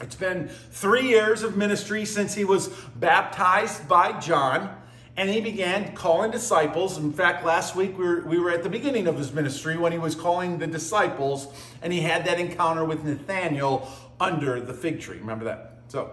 It's 0.04 0.16
been 0.16 0.50
three 0.50 1.08
years 1.08 1.44
of 1.44 1.56
ministry 1.56 2.04
since 2.04 2.34
he 2.34 2.44
was 2.44 2.68
baptized 2.98 3.88
by 3.88 4.20
John, 4.20 4.76
and 5.16 5.30
he 5.30 5.40
began 5.40 5.96
calling 5.96 6.30
disciples. 6.30 6.98
In 6.98 7.14
fact, 7.14 7.46
last 7.46 7.74
week 7.74 7.98
we 7.98 8.04
were, 8.04 8.22
we 8.26 8.38
were 8.38 8.52
at 8.52 8.64
the 8.64 8.70
beginning 8.70 9.08
of 9.08 9.18
his 9.18 9.32
ministry 9.32 9.78
when 9.78 9.94
he 9.94 9.98
was 9.98 10.14
calling 10.14 10.58
the 10.58 10.68
disciples, 10.68 11.48
and 11.82 11.94
he 11.94 12.02
had 12.02 12.26
that 12.26 12.38
encounter 12.38 12.84
with 12.84 13.06
Nathanael 13.06 13.90
under 14.20 14.60
the 14.60 14.74
fig 14.74 15.00
tree. 15.00 15.20
Remember 15.20 15.46
that? 15.46 15.78
So, 15.88 16.12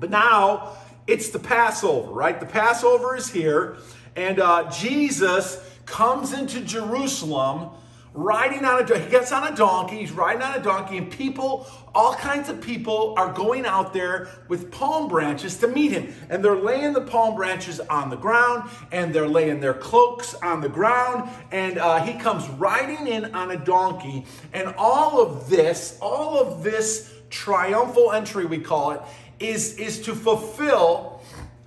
but 0.00 0.08
now 0.08 0.78
it's 1.06 1.28
the 1.28 1.38
Passover, 1.38 2.10
right? 2.10 2.40
The 2.40 2.46
Passover 2.46 3.16
is 3.16 3.30
here, 3.30 3.76
and 4.16 4.40
uh, 4.40 4.70
Jesus 4.70 5.62
comes 5.84 6.32
into 6.32 6.62
Jerusalem 6.62 7.68
riding 8.14 8.64
on 8.64 8.80
a 8.80 8.86
donkey, 8.86 9.04
he 9.04 9.10
gets 9.10 9.32
on 9.32 9.52
a 9.52 9.56
donkey 9.56 9.98
he's 9.98 10.12
riding 10.12 10.40
on 10.40 10.54
a 10.58 10.62
donkey 10.62 10.96
and 10.98 11.10
people 11.10 11.66
all 11.94 12.14
kinds 12.14 12.48
of 12.48 12.60
people 12.60 13.14
are 13.16 13.32
going 13.32 13.66
out 13.66 13.92
there 13.92 14.28
with 14.48 14.70
palm 14.70 15.06
branches 15.08 15.56
to 15.58 15.68
meet 15.68 15.92
him. 15.92 16.12
And 16.28 16.44
they're 16.44 16.56
laying 16.56 16.92
the 16.92 17.00
palm 17.00 17.36
branches 17.36 17.78
on 17.78 18.10
the 18.10 18.16
ground 18.16 18.68
and 18.90 19.14
they're 19.14 19.28
laying 19.28 19.60
their 19.60 19.74
cloaks 19.74 20.34
on 20.34 20.60
the 20.60 20.68
ground 20.68 21.28
and 21.52 21.78
uh, 21.78 22.04
he 22.04 22.14
comes 22.14 22.48
riding 22.50 23.06
in 23.06 23.34
on 23.34 23.50
a 23.50 23.56
donkey 23.56 24.24
and 24.52 24.74
all 24.76 25.20
of 25.20 25.48
this 25.48 25.98
all 26.00 26.38
of 26.38 26.62
this 26.62 27.12
triumphal 27.30 28.12
entry 28.12 28.44
we 28.44 28.58
call 28.58 28.92
it 28.92 29.00
is, 29.38 29.76
is 29.78 30.00
to 30.02 30.14
fulfill, 30.14 31.20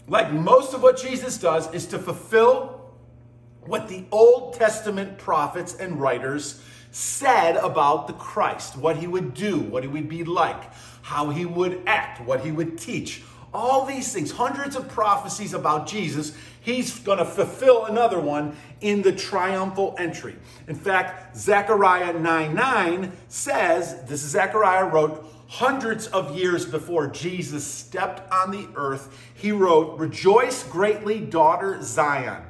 like 0.08 0.32
most 0.32 0.74
of 0.74 0.82
what 0.82 0.98
Jesus 0.98 1.38
does, 1.38 1.72
is 1.74 1.86
to 1.88 2.00
fulfill 2.00 2.77
what 3.68 3.88
the 3.88 4.06
Old 4.12 4.54
Testament 4.54 5.18
prophets 5.18 5.76
and 5.76 6.00
writers 6.00 6.62
said 6.92 7.58
about 7.58 8.08
the 8.08 8.14
Christ, 8.14 8.78
what 8.78 8.98
he 8.98 9.08
would 9.08 9.34
do, 9.34 9.60
what 9.60 9.84
he 9.84 9.90
would 9.90 10.10
be 10.10 10.24
like, 10.24 10.74
how 11.02 11.30
he 11.30 11.46
would 11.46 11.84
act, 11.86 12.22
what 12.22 12.42
he 12.42 12.52
would 12.52 12.78
teach. 12.78 13.22
All 13.54 13.86
these 13.86 14.12
things, 14.12 14.32
hundreds 14.32 14.76
of 14.76 14.90
prophecies 14.90 15.54
about 15.54 15.88
Jesus, 15.88 16.36
he's 16.62 17.00
going 17.00 17.18
to 17.18 17.26
fulfill 17.26 17.86
another 17.86 18.20
one 18.20 18.56
in 18.82 19.02
the 19.02 19.12
triumphal 19.12 19.96
entry. 19.98 20.36
In 20.68 20.76
fact, 20.76 21.38
Zechariah 21.38 22.14
9 22.14 22.54
9 22.54 23.12
says, 23.28 24.04
this 24.04 24.24
is 24.24 24.32
Zechariah 24.32 24.86
wrote, 24.86 25.26
hundreds 25.48 26.08
of 26.08 26.38
years 26.38 26.66
before 26.66 27.08
Jesus 27.08 27.66
stepped 27.66 28.30
on 28.32 28.52
the 28.52 28.68
earth, 28.76 29.18
he 29.34 29.52
wrote, 29.52 29.98
Rejoice 29.98 30.64
greatly, 30.64 31.20
daughter 31.20 31.82
Zion. 31.82 32.47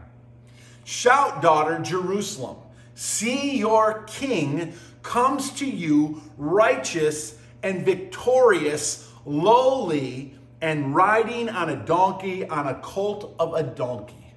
Shout, 0.88 1.42
daughter 1.42 1.78
Jerusalem. 1.80 2.56
See, 2.96 3.58
your 3.58 4.04
king 4.04 4.72
comes 5.04 5.52
to 5.60 5.66
you 5.66 6.22
righteous 6.38 7.38
and 7.62 7.84
victorious, 7.84 9.12
lowly, 9.26 10.36
and 10.62 10.96
riding 10.96 11.50
on 11.50 11.68
a 11.68 11.76
donkey, 11.76 12.48
on 12.48 12.68
a 12.68 12.76
colt 12.76 13.36
of 13.38 13.54
a 13.54 13.64
donkey. 13.64 14.34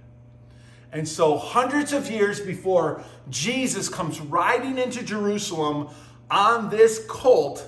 And 0.91 1.09
so, 1.09 1.39
hundreds 1.39 1.93
of 1.93 2.11
years 2.11 2.41
before 2.41 3.05
Jesus 3.29 3.89
comes 3.89 4.21
riding 4.21 4.77
into 4.77 5.05
Jerusalem 5.05 5.91
on 6.33 6.69
this 6.69 7.07
colt, 7.07 7.65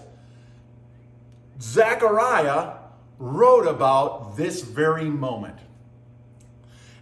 Zechariah 1.61 2.79
wrote 3.21 3.69
about 3.69 4.37
this 4.37 4.63
very 4.63 5.05
moment. 5.05 5.59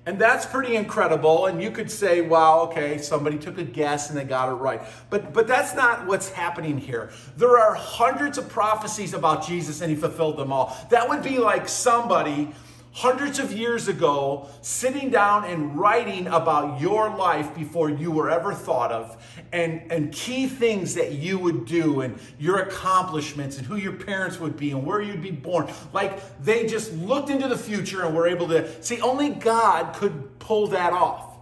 And 0.06 0.18
that's 0.18 0.46
pretty 0.46 0.76
incredible. 0.76 1.46
And 1.46 1.62
you 1.62 1.70
could 1.70 1.90
say, 1.90 2.22
wow, 2.22 2.60
okay, 2.60 2.96
somebody 2.98 3.38
took 3.38 3.58
a 3.58 3.64
guess 3.64 4.08
and 4.08 4.18
they 4.18 4.24
got 4.24 4.48
it 4.48 4.54
right. 4.54 4.80
But, 5.10 5.34
but 5.34 5.46
that's 5.46 5.74
not 5.74 6.06
what's 6.06 6.30
happening 6.30 6.78
here. 6.78 7.10
There 7.36 7.58
are 7.58 7.74
hundreds 7.74 8.38
of 8.38 8.48
prophecies 8.48 9.12
about 9.12 9.46
Jesus 9.46 9.82
and 9.82 9.90
he 9.90 9.96
fulfilled 9.96 10.38
them 10.38 10.52
all. 10.52 10.76
That 10.88 11.08
would 11.08 11.22
be 11.22 11.38
like 11.38 11.68
somebody 11.68 12.50
hundreds 12.92 13.38
of 13.38 13.52
years 13.52 13.88
ago 13.88 14.48
sitting 14.62 15.10
down 15.10 15.44
and 15.44 15.78
writing 15.78 16.26
about 16.26 16.80
your 16.80 17.16
life 17.16 17.54
before 17.54 17.88
you 17.88 18.10
were 18.10 18.30
ever 18.30 18.52
thought 18.52 18.90
of 18.90 19.16
and, 19.52 19.90
and 19.92 20.12
key 20.12 20.46
things 20.46 20.94
that 20.94 21.12
you 21.12 21.38
would 21.38 21.64
do 21.64 22.00
and 22.00 22.18
your 22.38 22.58
accomplishments 22.58 23.58
and 23.58 23.66
who 23.66 23.76
your 23.76 23.92
parents 23.92 24.40
would 24.40 24.56
be 24.56 24.72
and 24.72 24.84
where 24.84 25.00
you'd 25.00 25.22
be 25.22 25.30
born. 25.30 25.72
Like 25.92 26.40
they 26.42 26.66
just 26.66 26.92
looked 26.92 27.30
into 27.30 27.48
the 27.48 27.58
future 27.58 28.04
and 28.04 28.14
were 28.14 28.26
able 28.26 28.48
to 28.48 28.82
see 28.82 29.00
only 29.00 29.30
God 29.30 29.94
could 29.94 30.38
pull 30.40 30.66
that 30.68 30.92
off. 30.92 31.38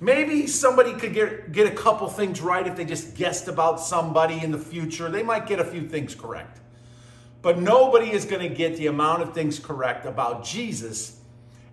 Maybe 0.00 0.46
somebody 0.46 0.92
could 0.92 1.14
get, 1.14 1.52
get 1.52 1.66
a 1.66 1.74
couple 1.74 2.08
things 2.08 2.40
right 2.40 2.66
if 2.66 2.76
they 2.76 2.84
just 2.84 3.14
guessed 3.16 3.48
about 3.48 3.80
somebody 3.80 4.42
in 4.42 4.50
the 4.50 4.58
future. 4.58 5.08
They 5.10 5.22
might 5.22 5.46
get 5.46 5.58
a 5.58 5.64
few 5.64 5.88
things 5.88 6.14
correct. 6.14 6.60
But 7.46 7.60
nobody 7.60 8.10
is 8.10 8.24
going 8.24 8.42
to 8.42 8.52
get 8.52 8.76
the 8.76 8.88
amount 8.88 9.22
of 9.22 9.32
things 9.32 9.60
correct 9.60 10.04
about 10.04 10.44
Jesus 10.44 11.20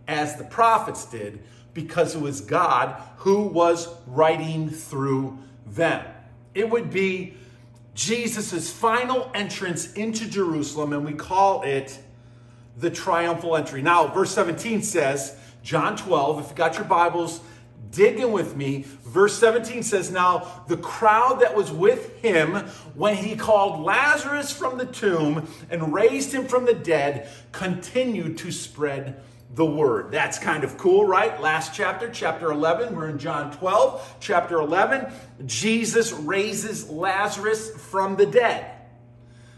as 0.08 0.36
the 0.36 0.44
prophets 0.44 1.04
did 1.06 1.42
because 1.74 2.14
it 2.14 2.22
was 2.22 2.42
God 2.42 3.02
who 3.16 3.42
was 3.48 3.88
writing 4.06 4.70
through 4.70 5.40
them. 5.66 6.06
It 6.54 6.70
would 6.70 6.92
be 6.92 7.38
Jesus' 7.96 8.72
final 8.72 9.32
entrance 9.34 9.92
into 9.94 10.30
Jerusalem, 10.30 10.94
and 10.94 11.04
we 11.04 11.14
call 11.14 11.64
it 11.64 11.98
the 12.78 12.92
triumphal 12.92 13.56
entry. 13.56 13.82
Now, 13.82 14.06
verse 14.10 14.30
17 14.30 14.84
says, 14.84 15.36
John 15.64 15.98
12, 15.98 16.40
if 16.40 16.50
you 16.52 16.56
got 16.56 16.76
your 16.76 16.86
Bibles, 16.86 17.40
digging 17.92 18.32
with 18.32 18.56
me. 18.56 18.86
Verse 19.04 19.38
17 19.38 19.84
says, 19.84 20.12
Now 20.12 20.64
the 20.68 20.78
crowd 20.78 21.42
that 21.42 21.56
was 21.56 21.72
with 21.72 22.20
him 22.22 22.56
when 22.96 23.16
he 23.16 23.36
called 23.36 23.84
Lazarus 23.84 24.52
from 24.52 24.78
the 24.78 24.86
tomb 24.86 25.48
and 25.70 25.94
raised 25.94 26.34
him 26.34 26.46
from 26.46 26.66
the 26.66 26.74
dead 26.74 27.30
continued 27.52 28.38
to 28.40 28.52
spread 28.52 29.22
the 29.54 29.66
word. 29.66 30.12
That's 30.12 30.40
kind 30.40 30.64
of 30.64 30.78
cool, 30.78 31.06
right? 31.06 31.40
Last 31.40 31.76
chapter, 31.76 32.10
chapter 32.10 32.52
11, 32.52 32.96
we're 32.96 33.10
in 33.10 33.20
John 33.20 33.56
12. 33.58 34.18
Chapter 34.20 34.58
11, 34.58 35.12
Jesus 35.46 36.12
raises 36.12 36.90
Lazarus 36.90 37.70
from 37.70 38.16
the 38.16 38.26
dead. 38.26 38.72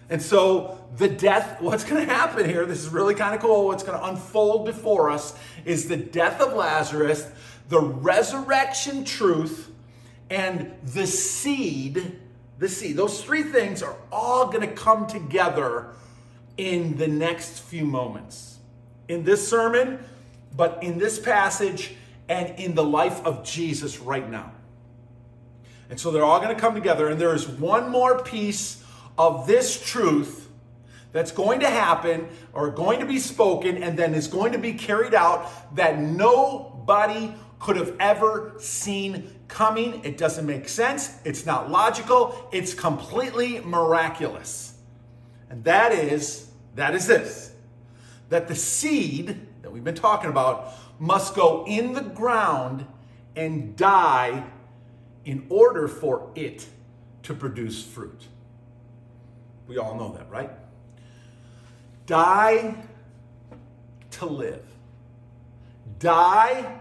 And 0.09 0.21
so 0.21 0.85
the 0.97 1.07
death, 1.07 1.61
what's 1.61 1.83
going 1.83 2.05
to 2.05 2.13
happen 2.13 2.47
here, 2.47 2.65
this 2.65 2.79
is 2.79 2.89
really 2.89 3.15
kind 3.15 3.33
of 3.33 3.41
cool. 3.41 3.67
What's 3.67 3.83
going 3.83 3.97
to 3.97 4.05
unfold 4.05 4.65
before 4.65 5.09
us 5.09 5.33
is 5.63 5.87
the 5.87 5.97
death 5.97 6.41
of 6.41 6.53
Lazarus 6.53 7.27
the 7.69 7.79
resurrection 7.79 9.03
truth 9.05 9.71
and 10.29 10.73
the 10.83 11.07
seed 11.07 12.19
the 12.57 12.69
seed. 12.69 12.95
Those 12.95 13.23
three 13.23 13.43
things 13.43 13.83
are 13.83 13.95
all 14.11 14.47
going 14.47 14.67
to 14.67 14.73
come 14.73 15.07
together 15.07 15.89
in 16.57 16.97
the 16.97 17.07
next 17.07 17.59
few 17.59 17.85
moments. 17.85 18.59
In 19.07 19.23
this 19.23 19.47
sermon, 19.47 19.99
but 20.55 20.81
in 20.81 20.97
this 20.97 21.19
passage 21.19 21.95
and 22.29 22.57
in 22.59 22.75
the 22.75 22.83
life 22.83 23.23
of 23.25 23.43
Jesus 23.43 23.99
right 23.99 24.29
now. 24.29 24.51
And 25.89 25.99
so 25.99 26.11
they're 26.11 26.23
all 26.23 26.39
going 26.39 26.55
to 26.55 26.59
come 26.59 26.73
together, 26.73 27.09
and 27.09 27.21
there 27.21 27.35
is 27.35 27.47
one 27.47 27.89
more 27.89 28.23
piece 28.23 28.83
of 29.17 29.45
this 29.45 29.79
truth 29.79 30.49
that's 31.11 31.31
going 31.31 31.59
to 31.59 31.69
happen 31.69 32.27
or 32.53 32.71
going 32.71 32.99
to 32.99 33.05
be 33.05 33.19
spoken 33.19 33.81
and 33.81 33.97
then 33.97 34.13
is 34.13 34.27
going 34.27 34.51
to 34.53 34.57
be 34.57 34.73
carried 34.73 35.13
out 35.13 35.75
that 35.75 35.99
nobody 35.99 37.33
could 37.59 37.75
have 37.75 37.95
ever 37.99 38.53
seen 38.59 39.31
coming. 39.47 40.03
It 40.03 40.17
doesn't 40.17 40.45
make 40.45 40.67
sense. 40.67 41.17
It's 41.23 41.45
not 41.45 41.71
logical. 41.71 42.49
It's 42.51 42.73
completely 42.73 43.59
miraculous. 43.61 44.77
And 45.49 45.63
that 45.63 45.91
is 45.91 46.49
that 46.75 46.93
is 46.93 47.07
this 47.07 47.53
that 48.29 48.47
the 48.47 48.55
seed 48.55 49.39
that 49.61 49.71
we've 49.71 49.83
been 49.83 49.95
talking 49.95 50.29
about 50.29 50.73
must 50.99 51.35
go 51.35 51.65
in 51.67 51.93
the 51.93 52.01
ground 52.01 52.85
and 53.35 53.75
die 53.75 54.43
in 55.25 55.45
order 55.49 55.87
for 55.87 56.31
it 56.35 56.65
to 57.23 57.33
produce 57.33 57.83
fruit. 57.83 58.27
We 59.67 59.77
all 59.77 59.95
know 59.95 60.13
that, 60.13 60.29
right? 60.29 60.51
Die 62.05 62.75
to 64.11 64.25
live. 64.25 64.65
Die 65.99 66.79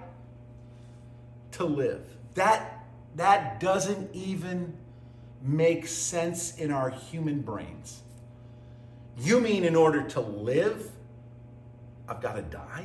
to 1.55 1.65
live. 1.65 2.05
That, 2.35 2.85
that 3.17 3.61
doesn't 3.61 4.15
even 4.15 4.75
make 5.43 5.87
sense 5.87 6.57
in 6.57 6.71
our 6.71 6.91
human 6.91 7.41
brains. 7.41 8.03
You 9.19 9.41
mean 9.41 9.65
in 9.65 9.77
order 9.77 10.03
to 10.03 10.21
live, 10.21 10.91
I've 12.09 12.21
got 12.21 12.35
to 12.35 12.43
die? 12.43 12.85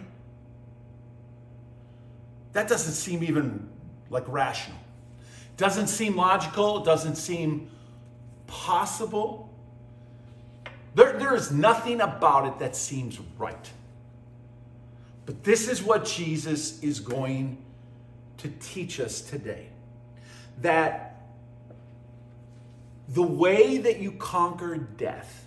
That 2.54 2.68
doesn't 2.68 2.94
seem 2.94 3.24
even 3.24 3.70
like 4.10 4.26
rational. 4.28 4.78
Doesn't 5.58 5.88
seem 5.88 6.16
logical, 6.16 6.84
doesn't 6.84 7.16
seem 7.16 7.70
possible. 8.48 9.50
There, 10.96 11.14
there 11.18 11.36
is 11.36 11.52
nothing 11.52 12.02
about 12.02 12.48
it 12.48 12.60
that 12.60 12.76
seems 12.76 13.20
right. 13.38 13.70
But 15.26 15.44
this 15.44 15.68
is 15.68 15.84
what 15.84 16.06
Jesus 16.06 16.82
is 16.82 17.00
going 17.00 17.58
to 18.40 18.50
teach 18.60 19.00
us 19.00 19.22
today. 19.22 19.68
That 20.62 21.22
the 23.08 23.24
way 23.24 23.78
that 23.78 24.00
you 24.00 24.12
conquer 24.14 24.78
death 24.78 25.46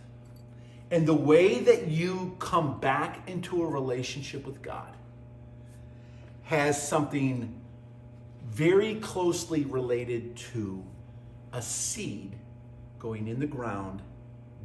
and 0.91 1.07
the 1.07 1.15
way 1.15 1.61
that 1.61 1.89
you 1.89 2.37
come 2.39 2.81
back 2.81 3.29
into 3.29 3.63
a 3.63 3.67
relationship 3.67 4.47
with 4.47 4.63
God 4.63 4.95
has 6.45 6.87
something 6.87 7.61
very 8.47 8.97
closely 8.97 9.65
related 9.65 10.37
to 10.37 10.85
a 11.53 11.63
seed 11.63 12.35
going 12.99 13.29
in 13.29 13.41
the 13.41 13.47
ground, 13.47 14.03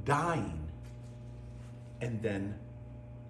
dying, 0.03 0.67
and 2.01 2.21
then 2.21 2.57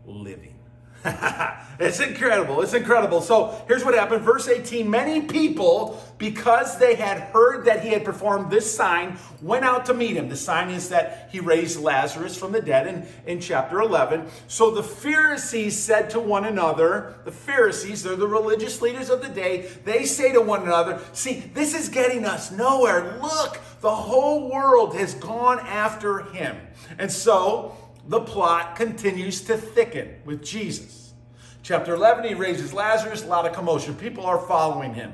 living. 0.06 0.57
it's 1.80 2.00
incredible. 2.00 2.62
It's 2.62 2.74
incredible. 2.74 3.22
So 3.22 3.64
here's 3.68 3.86
what 3.86 3.94
happened. 3.94 4.24
Verse 4.24 4.48
18 4.48 4.90
Many 4.90 5.22
people, 5.22 6.04
because 6.18 6.78
they 6.78 6.96
had 6.96 7.20
heard 7.20 7.66
that 7.66 7.84
he 7.84 7.90
had 7.90 8.04
performed 8.04 8.52
this 8.52 8.74
sign, 8.74 9.18
went 9.42 9.64
out 9.64 9.86
to 9.86 9.94
meet 9.94 10.18
him. 10.18 10.30
The 10.30 10.36
sign 10.36 10.70
is 10.70 10.90
that 10.90 11.30
he 11.32 11.40
raised 11.40 11.80
Lazarus 11.80 12.38
from 12.38 12.52
the 12.52 12.62
dead 12.62 12.88
in, 12.88 13.08
in 13.26 13.40
chapter 13.40 13.80
11. 13.80 14.28
So 14.48 14.72
the 14.72 14.84
Pharisees 14.84 15.78
said 15.78 16.10
to 16.12 16.20
one 16.20 16.46
another, 16.46 17.16
the 17.26 17.32
Pharisees, 17.32 18.04
they're 18.04 18.16
the 18.16 18.28
religious 18.28 18.82
leaders 18.82 19.10
of 19.10 19.22
the 19.22 19.30
day, 19.30 19.70
they 19.86 20.06
say 20.06 20.32
to 20.34 20.42
one 20.42 20.64
another, 20.64 21.00
See, 21.14 21.40
this 21.54 21.74
is 21.74 21.90
getting 21.90 22.26
us 22.26 22.52
nowhere. 22.52 23.20
Look, 23.22 23.60
the 23.82 23.96
whole 23.96 24.50
world 24.52 24.96
has 24.96 25.14
gone 25.14 25.60
after 25.60 26.24
him. 26.24 26.58
And 26.98 27.12
so, 27.12 27.78
the 28.08 28.22
plot 28.22 28.76
continues 28.76 29.42
to 29.42 29.58
thicken 29.58 30.16
with 30.26 30.44
Jesus. 30.44 31.14
Chapter 31.62 31.94
11, 31.94 32.24
he 32.24 32.34
raises 32.34 32.74
Lazarus, 32.74 33.24
a 33.24 33.28
lot 33.28 33.46
of 33.46 33.54
commotion. 33.54 33.94
People 33.96 34.26
are 34.26 34.40
following 34.40 34.94
him. 34.94 35.14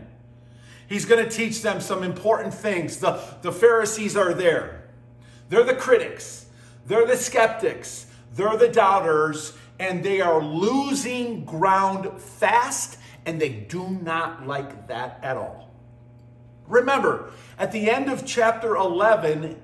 He's 0.87 1.05
going 1.05 1.23
to 1.23 1.29
teach 1.29 1.63
them 1.63 1.81
some 1.81 2.03
important 2.03 2.53
things. 2.53 2.97
The, 2.97 3.19
the 3.41 3.51
Pharisees 3.51 4.15
are 4.15 4.33
there. 4.33 4.83
They're 5.49 5.63
the 5.63 5.75
critics, 5.75 6.45
they're 6.85 7.05
the 7.05 7.17
skeptics, 7.17 8.07
they're 8.33 8.57
the 8.57 8.69
doubters, 8.69 9.53
and 9.79 10.03
they 10.03 10.21
are 10.21 10.41
losing 10.41 11.45
ground 11.45 12.21
fast, 12.21 12.97
and 13.25 13.39
they 13.39 13.49
do 13.49 13.89
not 13.89 14.47
like 14.47 14.87
that 14.87 15.19
at 15.21 15.37
all. 15.37 15.71
Remember, 16.67 17.31
at 17.57 17.71
the 17.71 17.89
end 17.89 18.09
of 18.09 18.25
chapter 18.25 18.75
11, 18.75 19.61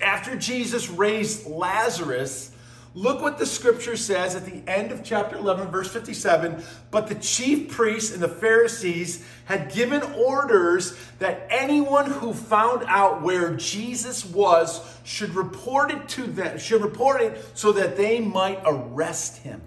after 0.00 0.36
Jesus 0.36 0.88
raised 0.88 1.46
Lazarus, 1.46 2.52
look 2.94 3.20
what 3.20 3.38
the 3.38 3.46
scripture 3.46 3.96
says 3.96 4.34
at 4.34 4.44
the 4.44 4.62
end 4.70 4.92
of 4.92 5.04
chapter 5.04 5.36
11, 5.36 5.68
verse 5.68 5.92
57. 5.92 6.62
But 6.90 7.08
the 7.08 7.14
chief 7.16 7.70
priests 7.70 8.12
and 8.12 8.22
the 8.22 8.28
Pharisees 8.28 9.24
had 9.44 9.72
given 9.72 10.02
orders 10.02 10.96
that 11.18 11.46
anyone 11.50 12.10
who 12.10 12.32
found 12.32 12.84
out 12.86 13.22
where 13.22 13.54
Jesus 13.54 14.24
was 14.24 14.80
should 15.04 15.34
report 15.34 15.90
it 15.90 16.08
to 16.10 16.22
them, 16.22 16.58
should 16.58 16.82
report 16.82 17.20
it 17.20 17.44
so 17.54 17.72
that 17.72 17.96
they 17.96 18.20
might 18.20 18.60
arrest 18.64 19.38
him. 19.38 19.60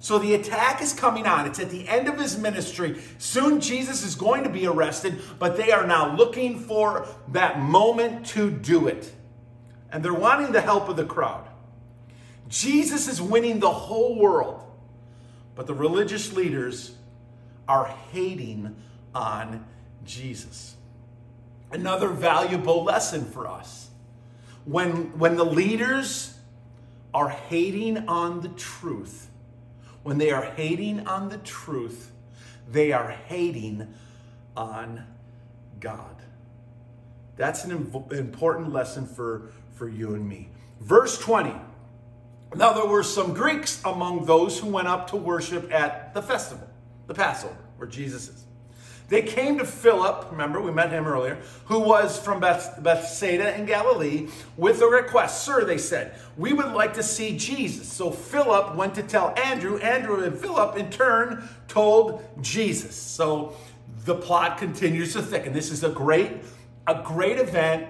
So 0.00 0.18
the 0.18 0.34
attack 0.34 0.80
is 0.80 0.94
coming 0.94 1.26
on. 1.26 1.46
It's 1.46 1.60
at 1.60 1.68
the 1.68 1.86
end 1.86 2.08
of 2.08 2.18
his 2.18 2.38
ministry. 2.38 3.00
Soon 3.18 3.60
Jesus 3.60 4.02
is 4.02 4.14
going 4.14 4.44
to 4.44 4.50
be 4.50 4.66
arrested, 4.66 5.20
but 5.38 5.58
they 5.58 5.72
are 5.72 5.86
now 5.86 6.16
looking 6.16 6.58
for 6.58 7.06
that 7.28 7.60
moment 7.60 8.26
to 8.28 8.50
do 8.50 8.88
it. 8.88 9.12
And 9.92 10.02
they're 10.02 10.14
wanting 10.14 10.52
the 10.52 10.62
help 10.62 10.88
of 10.88 10.96
the 10.96 11.04
crowd. 11.04 11.46
Jesus 12.48 13.08
is 13.08 13.20
winning 13.20 13.60
the 13.60 13.70
whole 13.70 14.18
world, 14.18 14.64
but 15.54 15.66
the 15.66 15.74
religious 15.74 16.32
leaders 16.32 16.92
are 17.68 17.94
hating 18.10 18.74
on 19.14 19.66
Jesus. 20.04 20.76
Another 21.70 22.08
valuable 22.08 22.82
lesson 22.82 23.24
for 23.24 23.46
us. 23.46 23.90
When, 24.64 25.18
when 25.18 25.36
the 25.36 25.44
leaders 25.44 26.34
are 27.12 27.28
hating 27.28 28.08
on 28.08 28.40
the 28.40 28.48
truth, 28.48 29.29
when 30.02 30.18
they 30.18 30.30
are 30.30 30.44
hating 30.44 31.06
on 31.06 31.28
the 31.28 31.38
truth, 31.38 32.10
they 32.70 32.92
are 32.92 33.10
hating 33.10 33.92
on 34.56 35.04
God. 35.78 36.16
That's 37.36 37.64
an 37.64 37.72
important 38.10 38.72
lesson 38.72 39.06
for, 39.06 39.50
for 39.72 39.88
you 39.88 40.14
and 40.14 40.28
me. 40.28 40.48
Verse 40.80 41.18
20. 41.18 41.54
Now, 42.54 42.72
there 42.72 42.86
were 42.86 43.02
some 43.02 43.32
Greeks 43.32 43.80
among 43.84 44.26
those 44.26 44.58
who 44.58 44.68
went 44.68 44.88
up 44.88 45.08
to 45.10 45.16
worship 45.16 45.72
at 45.72 46.12
the 46.14 46.22
festival, 46.22 46.68
the 47.06 47.14
Passover, 47.14 47.56
where 47.76 47.88
Jesus 47.88 48.28
is. 48.28 48.44
They 49.10 49.22
came 49.22 49.58
to 49.58 49.64
Philip, 49.66 50.28
remember 50.30 50.60
we 50.60 50.70
met 50.70 50.92
him 50.92 51.04
earlier, 51.04 51.38
who 51.64 51.80
was 51.80 52.16
from 52.16 52.38
Beth- 52.38 52.80
Bethsaida 52.80 53.58
in 53.58 53.66
Galilee, 53.66 54.28
with 54.56 54.80
a 54.82 54.86
request. 54.86 55.44
Sir, 55.44 55.64
they 55.64 55.78
said, 55.78 56.14
we 56.36 56.52
would 56.52 56.72
like 56.72 56.94
to 56.94 57.02
see 57.02 57.36
Jesus. 57.36 57.92
So 57.92 58.12
Philip 58.12 58.76
went 58.76 58.94
to 58.94 59.02
tell 59.02 59.34
Andrew. 59.36 59.78
Andrew 59.78 60.22
and 60.22 60.38
Philip, 60.38 60.76
in 60.76 60.90
turn, 60.90 61.48
told 61.66 62.22
Jesus. 62.40 62.94
So 62.94 63.56
the 64.04 64.14
plot 64.14 64.58
continues 64.58 65.12
to 65.14 65.22
thicken. 65.22 65.52
This 65.52 65.72
is 65.72 65.82
a 65.82 65.90
great, 65.90 66.44
a 66.86 67.02
great 67.02 67.38
event 67.38 67.88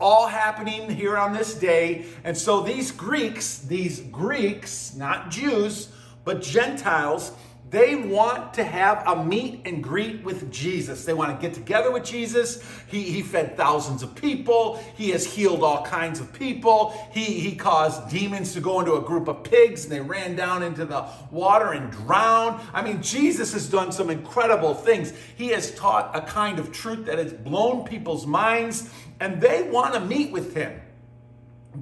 all 0.00 0.26
happening 0.26 0.90
here 0.90 1.16
on 1.16 1.32
this 1.32 1.54
day. 1.54 2.06
And 2.24 2.36
so 2.36 2.60
these 2.60 2.90
Greeks, 2.90 3.58
these 3.58 4.00
Greeks, 4.00 4.96
not 4.96 5.30
Jews, 5.30 5.90
but 6.24 6.42
Gentiles, 6.42 7.30
they 7.76 7.94
want 7.94 8.54
to 8.54 8.64
have 8.64 9.06
a 9.06 9.22
meet 9.22 9.60
and 9.66 9.84
greet 9.84 10.24
with 10.24 10.50
Jesus. 10.50 11.04
They 11.04 11.12
want 11.12 11.38
to 11.38 11.46
get 11.46 11.54
together 11.54 11.90
with 11.90 12.04
Jesus. 12.04 12.62
He, 12.86 13.02
he 13.02 13.20
fed 13.20 13.54
thousands 13.54 14.02
of 14.02 14.14
people. 14.14 14.76
He 14.96 15.10
has 15.10 15.26
healed 15.26 15.62
all 15.62 15.84
kinds 15.84 16.18
of 16.18 16.32
people. 16.32 16.94
He, 17.12 17.38
he 17.38 17.54
caused 17.54 18.08
demons 18.08 18.54
to 18.54 18.62
go 18.62 18.80
into 18.80 18.94
a 18.94 19.02
group 19.02 19.28
of 19.28 19.44
pigs 19.44 19.84
and 19.84 19.92
they 19.92 20.00
ran 20.00 20.36
down 20.36 20.62
into 20.62 20.86
the 20.86 21.04
water 21.30 21.72
and 21.72 21.92
drowned. 21.92 22.62
I 22.72 22.80
mean, 22.80 23.02
Jesus 23.02 23.52
has 23.52 23.68
done 23.68 23.92
some 23.92 24.08
incredible 24.08 24.72
things. 24.72 25.12
He 25.36 25.48
has 25.48 25.74
taught 25.74 26.16
a 26.16 26.22
kind 26.22 26.58
of 26.58 26.72
truth 26.72 27.04
that 27.04 27.18
has 27.18 27.34
blown 27.34 27.84
people's 27.84 28.26
minds 28.26 28.88
and 29.20 29.38
they 29.38 29.68
want 29.68 29.92
to 29.92 30.00
meet 30.00 30.32
with 30.32 30.54
him. 30.54 30.80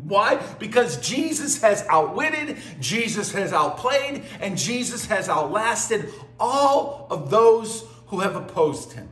Why? 0.02 0.36
Because 0.58 0.96
Jesus 1.06 1.60
has 1.62 1.84
outwitted, 1.88 2.58
Jesus 2.80 3.32
has 3.32 3.52
outplayed, 3.52 4.24
and 4.40 4.58
Jesus 4.58 5.06
has 5.06 5.28
outlasted 5.28 6.10
all 6.38 7.06
of 7.10 7.30
those 7.30 7.84
who 8.08 8.20
have 8.20 8.36
opposed 8.36 8.92
him. 8.92 9.08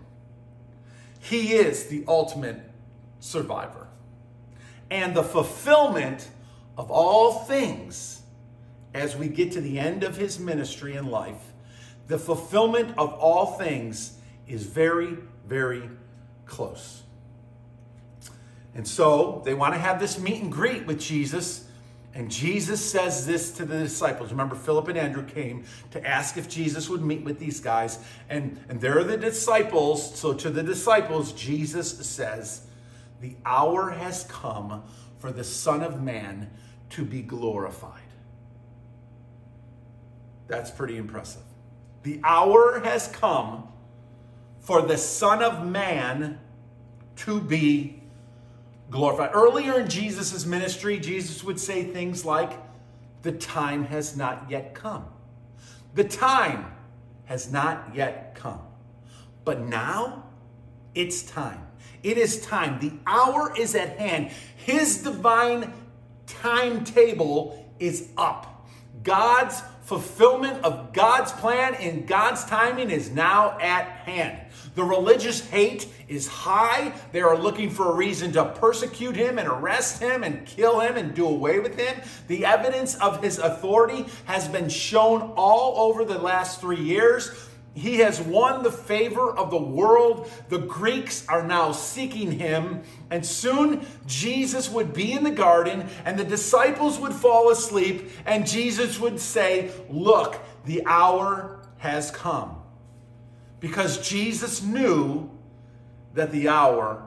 He 1.21 1.53
is 1.53 1.87
the 1.87 2.05
ultimate 2.09 2.61
survivor. 3.21 3.89
And 4.91 5.15
the 5.15 5.23
fulfillment 5.23 6.29
of 6.77 6.91
all 6.91 7.45
things 7.45 8.23
as 8.95 9.17
we 9.17 9.29
get 9.29 9.53
to 9.53 9.61
the 9.61 9.79
end 9.79 10.03
of 10.03 10.17
his 10.17 10.39
ministry 10.39 10.97
and 10.97 11.09
life, 11.09 11.53
the 12.09 12.19
fulfillment 12.19 12.95
of 12.99 13.13
all 13.15 13.47
things 13.57 14.19
is 14.47 14.67
very, 14.67 15.17
very 15.47 15.89
close. 16.45 17.03
And 18.75 18.87
so 18.87 19.43
they 19.45 19.55
want 19.55 19.75
to 19.75 19.81
have 19.81 20.01
this 20.01 20.19
meet 20.19 20.43
and 20.43 20.51
greet 20.51 20.87
with 20.87 20.99
Jesus. 20.99 21.69
And 22.15 22.31
Jesus 22.31 22.85
says 22.85 23.27
this 23.27 23.53
to 23.53 23.65
the 23.65 23.79
disciples. 23.79 24.31
Remember, 24.31 24.55
Philip 24.55 24.89
and 24.89 24.99
Andrew 24.99 25.25
came 25.25 25.65
to 25.91 26.07
ask 26.07 26.37
if 26.37 26.49
Jesus 26.49 26.89
would 26.89 27.03
meet 27.03 27.25
with 27.25 27.39
these 27.39 27.61
guys. 27.61 27.99
And, 28.29 28.63
and 28.69 28.81
they're 28.81 29.05
the 29.05 29.17
disciples. 29.17 30.19
So 30.19 30.35
to 30.35 30.51
the 30.51 30.63
disciples, 30.63 31.33
Jesus 31.33 32.07
says, 32.07 32.67
The 33.21 33.37
hour 33.45 33.91
has 33.91 34.25
come 34.25 34.85
for 35.19 35.33
the 35.33 35.45
Son 35.45 35.83
of 35.83 36.03
Man 36.03 36.51
to 36.91 37.05
be 37.05 37.23
glorified. 37.23 38.01
That's 40.49 40.71
pretty 40.71 40.99
impressive. 40.99 41.43
The 42.03 42.21
hour 42.25 42.81
has 42.81 43.09
come 43.09 43.69
for 44.61 44.83
the 44.83 44.99
Son 44.99 45.43
of 45.43 45.67
Man 45.67 46.39
to 47.17 47.41
be 47.41 48.02
glorified. 48.93 49.31
Earlier 49.35 49.81
in 49.81 49.89
Jesus' 49.89 50.47
ministry, 50.47 51.01
Jesus 51.01 51.43
would 51.43 51.59
say 51.59 51.83
things 51.83 52.25
like, 52.25 52.53
The 53.23 53.33
time 53.33 53.85
has 53.87 54.17
not 54.17 54.49
yet 54.49 54.75
come. 54.75 55.07
The 55.95 56.05
time 56.05 56.67
has 57.25 57.51
not 57.51 57.95
yet 57.95 58.35
come. 58.37 58.61
But 59.45 59.63
now 59.63 60.25
it's 60.95 61.23
time. 61.23 61.67
It 62.03 62.19
is 62.19 62.41
time. 62.43 62.79
The 62.81 62.93
hour 63.07 63.55
is 63.59 63.75
at 63.75 63.99
hand. 63.99 64.31
His 64.57 65.03
divine 65.03 65.73
timetable 66.27 67.73
is 67.79 68.09
up. 68.17 68.69
God's 69.03 69.63
fulfillment 69.83 70.65
of 70.65 70.93
God's 70.93 71.33
plan 71.33 71.75
in 71.75 72.07
God's 72.07 72.45
timing 72.45 72.91
is 72.91 73.11
now 73.11 73.59
at 73.59 73.87
hand. 73.87 74.39
The 74.75 74.85
religious 74.85 75.41
hate 75.49 75.87
is 76.09 76.27
high. 76.27 76.93
They 77.13 77.21
are 77.21 77.37
looking 77.37 77.69
for 77.69 77.91
a 77.91 77.95
reason 77.95 78.33
to 78.33 78.47
persecute 78.47 79.17
him 79.17 79.39
and 79.39 79.47
arrest 79.47 80.01
him 80.01 80.23
and 80.23 80.47
kill 80.47 80.81
him 80.81 80.97
and 80.97 81.15
do 81.15 81.27
away 81.27 81.59
with 81.59 81.79
him. 81.79 82.01
The 82.29 82.47
evidence 82.47 82.95
of 82.97 83.23
his 83.23 83.39
authority 83.39 84.07
has 84.25 84.49
been 84.49 84.71
shown 84.71 85.33
all 85.37 85.91
over 85.91 86.05
the 86.05 86.19
last 86.19 86.61
three 86.61 86.81
years. 86.81 87.49
He 87.75 87.99
has 87.99 88.21
won 88.21 88.63
the 88.63 88.73
favor 88.73 89.31
of 89.31 89.51
the 89.51 89.61
world. 89.61 90.31
The 90.49 90.59
Greeks 90.59 91.27
are 91.29 91.47
now 91.47 91.73
seeking 91.73 92.33
him. 92.33 92.83
And 93.11 93.25
soon 93.25 93.87
Jesus 94.07 94.71
would 94.71 94.95
be 94.95 95.13
in 95.13 95.25
the 95.25 95.31
garden 95.31 95.87
and 96.05 96.19
the 96.19 96.25
disciples 96.25 96.99
would 96.99 97.15
fall 97.15 97.51
asleep 97.51 98.11
and 98.25 98.47
Jesus 98.47 98.99
would 98.99 99.21
say, 99.21 99.71
Look, 99.91 100.39
the 100.65 100.83
hour 100.87 101.61
has 101.79 102.11
come. 102.11 102.62
Because 103.63 104.07
Jesus 104.07 104.61
knew 104.61 105.31
that 106.15 106.33
the 106.33 106.49
hour 106.49 107.07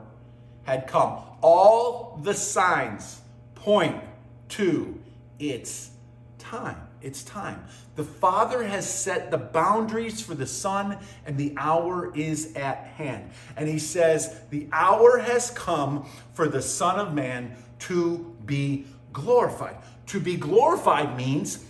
had 0.63 0.87
come. 0.87 1.19
All 1.41 2.17
the 2.23 2.33
signs 2.33 3.21
point 3.55 4.01
to 4.49 4.97
its 5.37 5.91
time. 6.39 6.77
It's 7.01 7.23
time. 7.23 7.65
The 7.97 8.05
Father 8.05 8.63
has 8.63 8.89
set 8.89 9.31
the 9.31 9.37
boundaries 9.37 10.21
for 10.21 10.33
the 10.33 10.47
Son, 10.47 10.97
and 11.25 11.37
the 11.37 11.53
hour 11.57 12.15
is 12.15 12.55
at 12.55 12.77
hand. 12.95 13.31
And 13.57 13.67
He 13.67 13.77
says, 13.77 14.39
The 14.49 14.69
hour 14.71 15.17
has 15.17 15.51
come 15.51 16.07
for 16.33 16.47
the 16.47 16.61
Son 16.61 16.97
of 16.97 17.13
Man 17.13 17.57
to 17.79 18.33
be 18.45 18.85
glorified. 19.11 19.75
To 20.07 20.21
be 20.21 20.37
glorified 20.37 21.17
means 21.17 21.65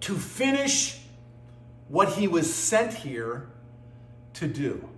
to 0.00 0.16
finish 0.16 0.98
what 1.88 2.14
He 2.14 2.26
was 2.26 2.52
sent 2.52 2.94
here 2.94 3.50
to 4.38 4.48
do. 4.48 4.88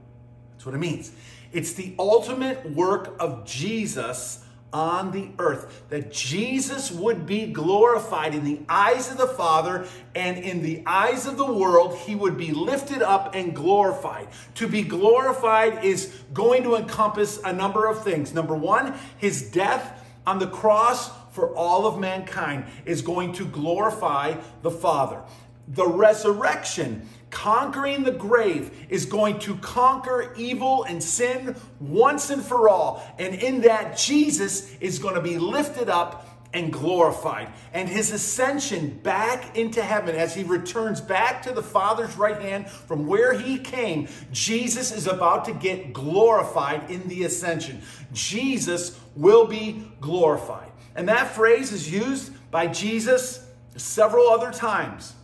That's 0.53 0.67
what 0.67 0.75
it 0.75 0.79
means. 0.79 1.13
It's 1.53 1.73
the 1.73 1.95
ultimate 1.99 2.71
work 2.71 3.17
of 3.19 3.45
Jesus 3.45 4.45
on 4.73 5.11
the 5.11 5.31
earth. 5.39 5.83
That 5.89 6.13
Jesus 6.13 6.91
would 6.91 7.27
be 7.27 7.47
glorified 7.47 8.35
in 8.35 8.45
the 8.45 8.61
eyes 8.69 9.11
of 9.11 9.19
the 9.19 9.27
Father 9.27 9.87
and 10.15 10.39
in 10.39 10.63
the 10.63 10.83
eyes 10.87 11.27
of 11.27 11.37
the 11.37 11.53
world, 11.53 11.97
he 11.99 12.15
would 12.15 12.37
be 12.37 12.53
lifted 12.53 13.03
up 13.03 13.35
and 13.35 13.55
glorified. 13.55 14.29
To 14.57 14.69
be 14.69 14.83
glorified 14.83 15.85
is 15.85 16.15
going 16.33 16.63
to 16.65 16.77
encompass 16.77 17.41
a 17.45 17.53
number 17.53 17.87
of 17.87 18.05
things. 18.05 18.33
Number 18.33 18.55
one, 18.55 18.95
his 19.19 19.51
death 19.51 20.07
on 20.27 20.39
the 20.39 20.47
cross 20.47 21.11
for 21.33 21.55
all 21.57 21.87
of 21.87 21.99
mankind 21.99 22.65
is 22.85 23.03
going 23.03 23.33
to 23.35 23.45
glorify 23.45 24.37
the 24.63 24.71
Father. 24.71 25.23
The 25.69 25.87
resurrection 25.87 27.09
conquering 27.31 28.03
the 28.03 28.13
grave 28.13 28.87
is 28.89 29.07
going 29.07 29.39
to 29.41 29.57
conquer 29.57 30.35
evil 30.37 30.85
and 30.85 31.03
sin 31.03 31.57
once 31.79 32.31
and 32.31 32.43
for 32.43 32.69
all. 32.69 33.03
And 33.19 33.35
in 33.35 33.63
that, 33.63 33.97
Jesus 33.97 34.75
is 34.81 34.99
going 34.99 35.15
to 35.15 35.21
be 35.21 35.39
lifted 35.39 35.89
up 35.89 36.27
and 36.53 36.73
glorified. 36.73 37.53
And 37.73 37.89
his 37.89 38.11
ascension 38.11 38.99
back 39.05 39.57
into 39.57 39.83
heaven 39.83 40.17
as 40.17 40.35
he 40.35 40.43
returns 40.43 41.01
back 41.01 41.43
to 41.43 41.53
the 41.53 41.63
Father's 41.63 42.17
right 42.17 42.41
hand 42.41 42.69
from 42.69 43.07
where 43.07 43.33
he 43.33 43.59
came, 43.59 44.09
Jesus 44.33 44.91
is 44.91 45.07
about 45.07 45.45
to 45.45 45.53
get 45.53 45.93
glorified 45.93 46.91
in 46.91 47.07
the 47.09 47.25
ascension. 47.25 47.83
Jesus 48.13 48.99
will 49.15 49.47
be 49.47 49.85
glorified. 50.01 50.71
And 50.97 51.09
that 51.09 51.35
phrase 51.35 51.73
is 51.73 51.91
used 51.91 52.33
by 52.51 52.67
Jesus 52.67 53.47
several 53.77 54.29
other 54.29 54.51
times. 54.51 55.15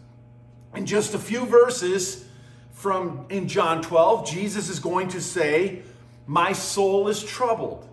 In 0.77 0.85
just 0.85 1.15
a 1.15 1.19
few 1.19 1.47
verses 1.47 2.27
from 2.73 3.25
in 3.31 3.49
John 3.49 3.81
12, 3.81 4.31
Jesus 4.31 4.69
is 4.69 4.79
going 4.79 5.09
to 5.09 5.21
say, 5.23 5.83
My 6.27 6.53
soul 6.53 7.09
is 7.09 7.25
troubled. 7.25 7.89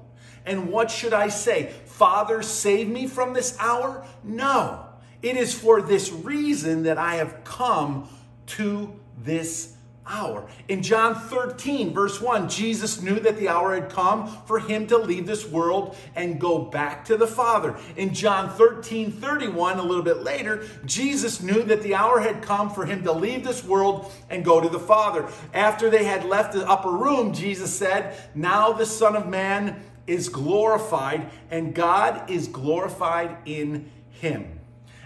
And 0.46 0.70
what 0.70 0.92
should 0.92 1.14
I 1.14 1.30
say? 1.30 1.72
Father, 1.86 2.42
save 2.42 2.90
me 2.90 3.08
from 3.08 3.34
this 3.34 3.56
hour? 3.60 4.06
No. 4.24 4.86
It 5.22 5.38
is 5.38 5.58
for 5.58 5.82
this 5.82 6.12
reason 6.12 6.84
that 6.84 6.98
I 6.98 7.16
have 7.16 7.46
come 7.46 8.10
to 8.48 8.94
this 9.18 9.78
hour. 10.08 10.48
In 10.68 10.84
John 10.84 11.16
13, 11.16 11.94
verse 11.94 12.20
1, 12.20 12.50
Jesus 12.50 13.02
knew 13.02 13.20
that 13.20 13.38
the 13.38 13.50
hour 13.50 13.74
had 13.74 13.90
come 13.90 14.28
for 14.46 14.60
him 14.60 14.88
to 14.88 14.98
leave 14.98 15.26
this 15.26 15.48
world 15.48 15.96
and 16.16 16.40
go 16.40 16.60
back 16.60 17.06
to 17.06 17.18
the 17.18 17.28
Father. 17.28 17.78
In 17.96 18.14
John 18.14 18.50
13, 18.50 19.12
31, 19.12 19.80
a 19.80 19.84
little 19.84 20.04
bit 20.04 20.24
later, 20.24 20.68
Jesus 20.86 21.42
knew 21.42 21.64
that 21.64 21.84
the 21.84 21.96
hour 21.96 22.20
had 22.20 22.42
come 22.42 22.70
for 22.70 22.86
him 22.86 23.04
to 23.04 23.12
leave 23.12 23.44
this 23.44 23.64
world 23.64 24.12
and 24.30 24.44
go 24.44 24.60
to 24.60 24.70
the 24.70 24.80
Father. 24.80 25.28
After 25.54 25.90
they 25.90 26.04
had 26.04 26.26
left 26.26 26.54
the 26.54 26.68
upper 26.68 26.92
room, 26.92 27.34
Jesus 27.34 27.74
said, 27.74 28.16
Now 28.36 28.74
the 28.74 28.86
Son 28.86 29.16
of 29.16 29.28
Man 29.28 29.84
is 30.06 30.28
glorified, 30.30 31.30
and 31.50 31.74
God 31.74 32.30
is 32.30 32.48
glorified 32.48 33.38
in 33.46 33.90
him. 34.10 34.60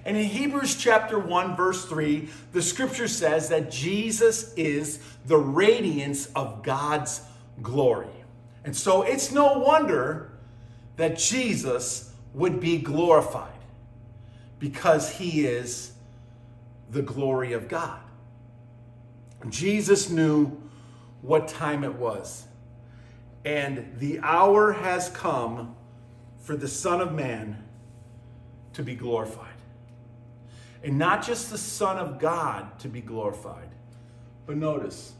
And 0.07 0.15
in 0.15 0.23
Hebrews 0.23 0.77
chapter 0.77 1.19
1, 1.19 1.57
verse 1.57 1.83
3, 1.83 2.29
the 2.53 2.61
scripture 2.61 3.09
says 3.09 3.49
that 3.49 3.69
Jesus 3.69 4.53
is 4.53 5.01
the 5.25 5.35
radiance 5.35 6.27
of 6.27 6.63
God's 6.63 7.19
glory. 7.61 8.07
And 8.63 8.73
so 8.73 9.01
it's 9.01 9.33
no 9.33 9.57
wonder 9.59 10.31
that 10.95 11.17
Jesus 11.17 12.13
would 12.33 12.61
be 12.61 12.77
glorified 12.77 13.51
because 14.59 15.11
he 15.11 15.45
is 15.45 15.91
the 16.89 17.01
glory 17.01 17.51
of 17.51 17.67
God. 17.67 17.99
Jesus 19.49 20.09
knew 20.09 20.57
what 21.21 21.49
time 21.49 21.83
it 21.83 21.95
was. 21.95 22.45
And 23.43 23.93
the 23.97 24.21
hour 24.21 24.71
has 24.71 25.09
come 25.09 25.75
for 26.39 26.55
the 26.55 26.69
Son 26.69 27.01
of 27.01 27.11
Man 27.13 27.61
to 28.71 28.83
be 28.83 28.95
glorified. 28.95 29.46
And 30.87 30.97
not 30.97 31.21
just 31.21 31.51
the 31.51 31.57
Son 31.57 31.97
of 31.97 32.17
God 32.17 32.79
to 32.79 32.87
be 32.87 33.01
glorified, 33.01 33.67
but 34.45 34.55
notice 34.55 35.11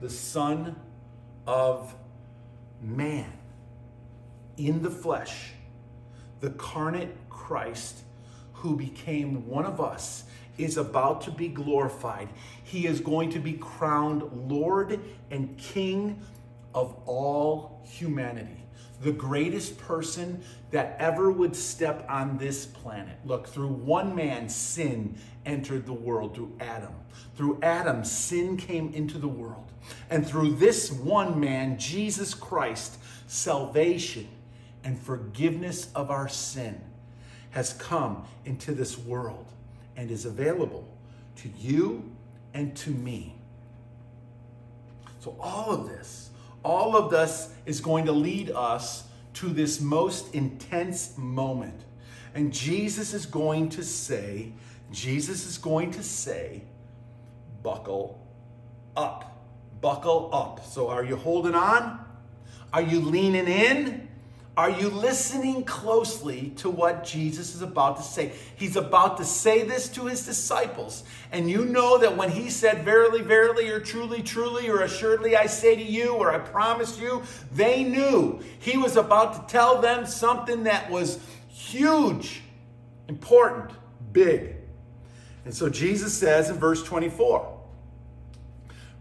the 0.00 0.08
Son 0.08 0.76
of 1.48 1.92
Man 2.80 3.32
in 4.56 4.80
the 4.80 4.90
flesh, 4.90 5.50
the 6.38 6.50
carnate 6.50 7.10
Christ 7.28 8.02
who 8.52 8.76
became 8.76 9.48
one 9.48 9.66
of 9.66 9.80
us 9.80 10.22
is 10.58 10.76
about 10.76 11.22
to 11.22 11.32
be 11.32 11.48
glorified. 11.48 12.28
He 12.62 12.86
is 12.86 13.00
going 13.00 13.30
to 13.30 13.40
be 13.40 13.54
crowned 13.54 14.48
Lord 14.48 15.00
and 15.32 15.58
King 15.58 16.22
of 16.72 16.94
all 17.04 17.82
humanity 17.84 18.62
the 19.00 19.12
greatest 19.12 19.78
person 19.78 20.42
that 20.70 20.96
ever 20.98 21.30
would 21.30 21.54
step 21.54 22.04
on 22.08 22.38
this 22.38 22.66
planet. 22.66 23.16
Look, 23.24 23.46
through 23.46 23.68
one 23.68 24.14
man, 24.14 24.48
sin 24.48 25.16
entered 25.46 25.86
the 25.86 25.92
world 25.92 26.34
through 26.34 26.52
Adam. 26.60 26.94
Through 27.36 27.60
Adam, 27.62 28.04
sin 28.04 28.56
came 28.56 28.92
into 28.92 29.18
the 29.18 29.28
world. 29.28 29.70
And 30.10 30.26
through 30.26 30.56
this 30.56 30.90
one 30.90 31.38
man, 31.38 31.78
Jesus 31.78 32.34
Christ, 32.34 32.98
salvation 33.26 34.28
and 34.84 34.98
forgiveness 34.98 35.90
of 35.94 36.10
our 36.10 36.28
sin 36.28 36.80
has 37.50 37.72
come 37.74 38.24
into 38.44 38.72
this 38.74 38.98
world 38.98 39.46
and 39.96 40.10
is 40.10 40.24
available 40.24 40.86
to 41.36 41.48
you 41.58 42.10
and 42.54 42.76
to 42.76 42.90
me. 42.90 43.34
So, 45.20 45.36
all 45.40 45.72
of 45.72 45.88
this, 45.88 46.30
all 46.64 46.96
of 46.96 47.10
this 47.10 47.52
is 47.66 47.80
going 47.80 48.06
to 48.06 48.12
lead 48.12 48.50
us 48.50 49.04
to 49.34 49.48
this 49.48 49.80
most 49.80 50.34
intense 50.34 51.16
moment. 51.16 51.84
And 52.34 52.52
Jesus 52.52 53.14
is 53.14 53.26
going 53.26 53.68
to 53.70 53.82
say, 53.82 54.52
Jesus 54.90 55.46
is 55.46 55.58
going 55.58 55.92
to 55.92 56.02
say, 56.02 56.62
buckle 57.62 58.20
up. 58.96 59.24
Buckle 59.80 60.30
up. 60.32 60.64
So, 60.66 60.88
are 60.88 61.04
you 61.04 61.16
holding 61.16 61.54
on? 61.54 62.04
Are 62.72 62.82
you 62.82 63.00
leaning 63.00 63.46
in? 63.46 64.07
Are 64.58 64.70
you 64.70 64.88
listening 64.88 65.62
closely 65.62 66.52
to 66.56 66.68
what 66.68 67.04
Jesus 67.04 67.54
is 67.54 67.62
about 67.62 67.98
to 67.98 68.02
say? 68.02 68.32
He's 68.56 68.74
about 68.74 69.18
to 69.18 69.24
say 69.24 69.62
this 69.62 69.88
to 69.90 70.06
his 70.06 70.26
disciples. 70.26 71.04
And 71.30 71.48
you 71.48 71.64
know 71.64 71.96
that 71.98 72.16
when 72.16 72.28
he 72.28 72.50
said, 72.50 72.84
Verily, 72.84 73.22
verily, 73.22 73.68
or 73.68 73.78
truly, 73.78 74.20
truly, 74.20 74.68
or 74.68 74.82
assuredly 74.82 75.36
I 75.36 75.46
say 75.46 75.76
to 75.76 75.82
you, 75.84 76.14
or 76.14 76.32
I 76.32 76.40
promise 76.40 76.98
you, 76.98 77.22
they 77.52 77.84
knew 77.84 78.42
he 78.58 78.76
was 78.76 78.96
about 78.96 79.48
to 79.48 79.52
tell 79.52 79.80
them 79.80 80.04
something 80.06 80.64
that 80.64 80.90
was 80.90 81.20
huge, 81.48 82.42
important, 83.06 83.70
big. 84.10 84.56
And 85.44 85.54
so 85.54 85.68
Jesus 85.68 86.12
says 86.12 86.50
in 86.50 86.56
verse 86.56 86.82
24, 86.82 87.60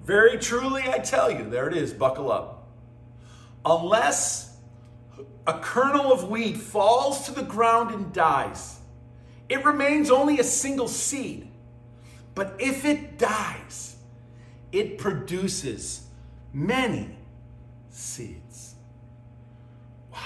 Very 0.05 0.37
truly 0.37 0.83
I 0.83 0.99
tell 0.99 1.31
you, 1.31 1.49
there 1.49 1.67
it 1.67 1.75
is, 1.75 1.93
buckle 1.93 2.31
up. 2.31 2.67
Unless 3.65 4.46
a 5.45 5.59
kernel 5.59 6.11
of 6.11 6.29
wheat 6.29 6.57
falls 6.57 7.25
to 7.25 7.31
the 7.31 7.43
ground 7.43 7.93
and 7.93 8.11
dies, 8.13 8.79
it 9.49 9.63
remains 9.63 10.11
only 10.11 10.39
a 10.39 10.43
single 10.43 10.87
seed. 10.87 11.49
But 12.35 12.55
if 12.59 12.85
it 12.85 13.17
dies, 13.17 13.95
it 14.71 14.97
produces 14.97 16.07
many 16.53 17.17
seeds. 17.89 18.75
Wow. 20.11 20.19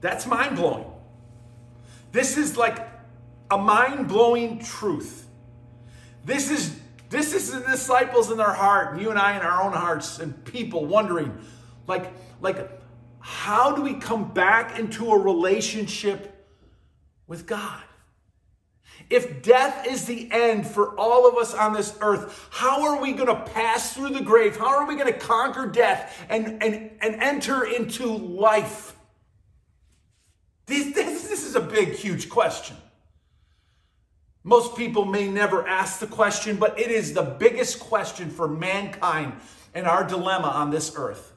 That's 0.00 0.26
mind 0.26 0.56
blowing. 0.56 0.86
This 2.12 2.36
is 2.36 2.56
like 2.56 2.86
a 3.50 3.58
mind 3.58 4.08
blowing 4.08 4.58
truth. 4.58 5.26
This 6.24 6.50
is 6.50 6.80
this 7.08 7.32
is 7.32 7.52
the 7.52 7.60
disciples 7.60 8.30
in 8.30 8.36
their 8.36 8.52
heart, 8.52 8.92
and 8.92 9.00
you 9.00 9.10
and 9.10 9.18
I 9.18 9.36
in 9.36 9.42
our 9.42 9.62
own 9.62 9.72
hearts, 9.72 10.18
and 10.18 10.44
people 10.44 10.84
wondering, 10.84 11.38
like, 11.86 12.12
like, 12.40 12.70
how 13.20 13.74
do 13.74 13.82
we 13.82 13.94
come 13.94 14.32
back 14.32 14.78
into 14.78 15.10
a 15.10 15.18
relationship 15.18 16.46
with 17.26 17.46
God? 17.46 17.82
If 19.08 19.42
death 19.42 19.86
is 19.86 20.06
the 20.06 20.28
end 20.32 20.66
for 20.66 20.98
all 20.98 21.28
of 21.28 21.36
us 21.36 21.54
on 21.54 21.72
this 21.72 21.96
earth, 22.00 22.48
how 22.50 22.82
are 22.84 23.00
we 23.00 23.12
going 23.12 23.28
to 23.28 23.50
pass 23.52 23.92
through 23.92 24.10
the 24.10 24.22
grave? 24.22 24.56
How 24.56 24.78
are 24.78 24.86
we 24.86 24.96
going 24.96 25.12
to 25.12 25.18
conquer 25.18 25.66
death 25.66 26.24
and, 26.28 26.62
and, 26.62 26.90
and 27.00 27.22
enter 27.22 27.64
into 27.64 28.06
life? 28.06 28.96
This, 30.66 30.94
this, 30.94 31.28
this 31.28 31.44
is 31.44 31.54
a 31.54 31.60
big, 31.60 31.92
huge 31.92 32.28
question. 32.28 32.76
Most 34.42 34.76
people 34.76 35.04
may 35.04 35.28
never 35.28 35.66
ask 35.66 36.00
the 36.00 36.06
question, 36.06 36.56
but 36.56 36.78
it 36.78 36.90
is 36.90 37.12
the 37.12 37.22
biggest 37.22 37.80
question 37.80 38.30
for 38.30 38.48
mankind 38.48 39.34
and 39.74 39.86
our 39.86 40.04
dilemma 40.04 40.48
on 40.48 40.70
this 40.70 40.92
earth. 40.96 41.32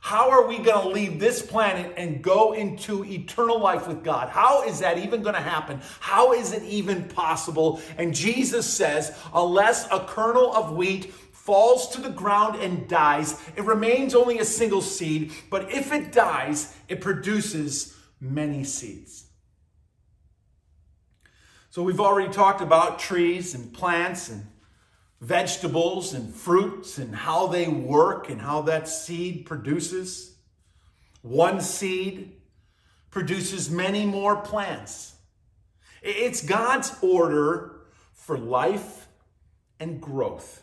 How 0.00 0.30
are 0.30 0.46
we 0.46 0.58
going 0.58 0.82
to 0.82 0.88
leave 0.88 1.20
this 1.20 1.42
planet 1.42 1.92
and 1.96 2.22
go 2.22 2.52
into 2.52 3.04
eternal 3.04 3.60
life 3.60 3.86
with 3.86 4.02
God? 4.02 4.30
How 4.30 4.62
is 4.64 4.80
that 4.80 4.98
even 4.98 5.22
going 5.22 5.34
to 5.34 5.40
happen? 5.40 5.80
How 6.00 6.32
is 6.32 6.52
it 6.52 6.62
even 6.62 7.04
possible? 7.04 7.82
And 7.98 8.14
Jesus 8.14 8.66
says, 8.66 9.16
unless 9.34 9.86
a 9.92 10.00
kernel 10.00 10.54
of 10.54 10.72
wheat 10.72 11.12
falls 11.32 11.88
to 11.90 12.00
the 12.00 12.08
ground 12.08 12.60
and 12.62 12.88
dies, 12.88 13.40
it 13.56 13.64
remains 13.64 14.14
only 14.14 14.38
a 14.38 14.44
single 14.44 14.80
seed, 14.80 15.32
but 15.50 15.70
if 15.70 15.92
it 15.92 16.12
dies, 16.12 16.74
it 16.88 17.00
produces 17.00 17.96
many 18.20 18.64
seeds. 18.64 19.26
So 21.70 21.82
we've 21.82 22.00
already 22.00 22.32
talked 22.32 22.62
about 22.62 22.98
trees 22.98 23.54
and 23.54 23.72
plants 23.72 24.28
and 24.28 24.44
vegetables 25.20 26.14
and 26.14 26.34
fruits 26.34 26.98
and 26.98 27.14
how 27.14 27.46
they 27.46 27.68
work 27.68 28.30
and 28.30 28.40
how 28.40 28.62
that 28.62 28.88
seed 28.88 29.44
produces. 29.44 30.34
One 31.22 31.60
seed 31.60 32.32
produces 33.10 33.70
many 33.70 34.06
more 34.06 34.36
plants. 34.36 35.14
It's 36.02 36.42
God's 36.42 36.94
order 37.02 37.80
for 38.14 38.38
life 38.38 39.08
and 39.78 40.00
growth. 40.00 40.62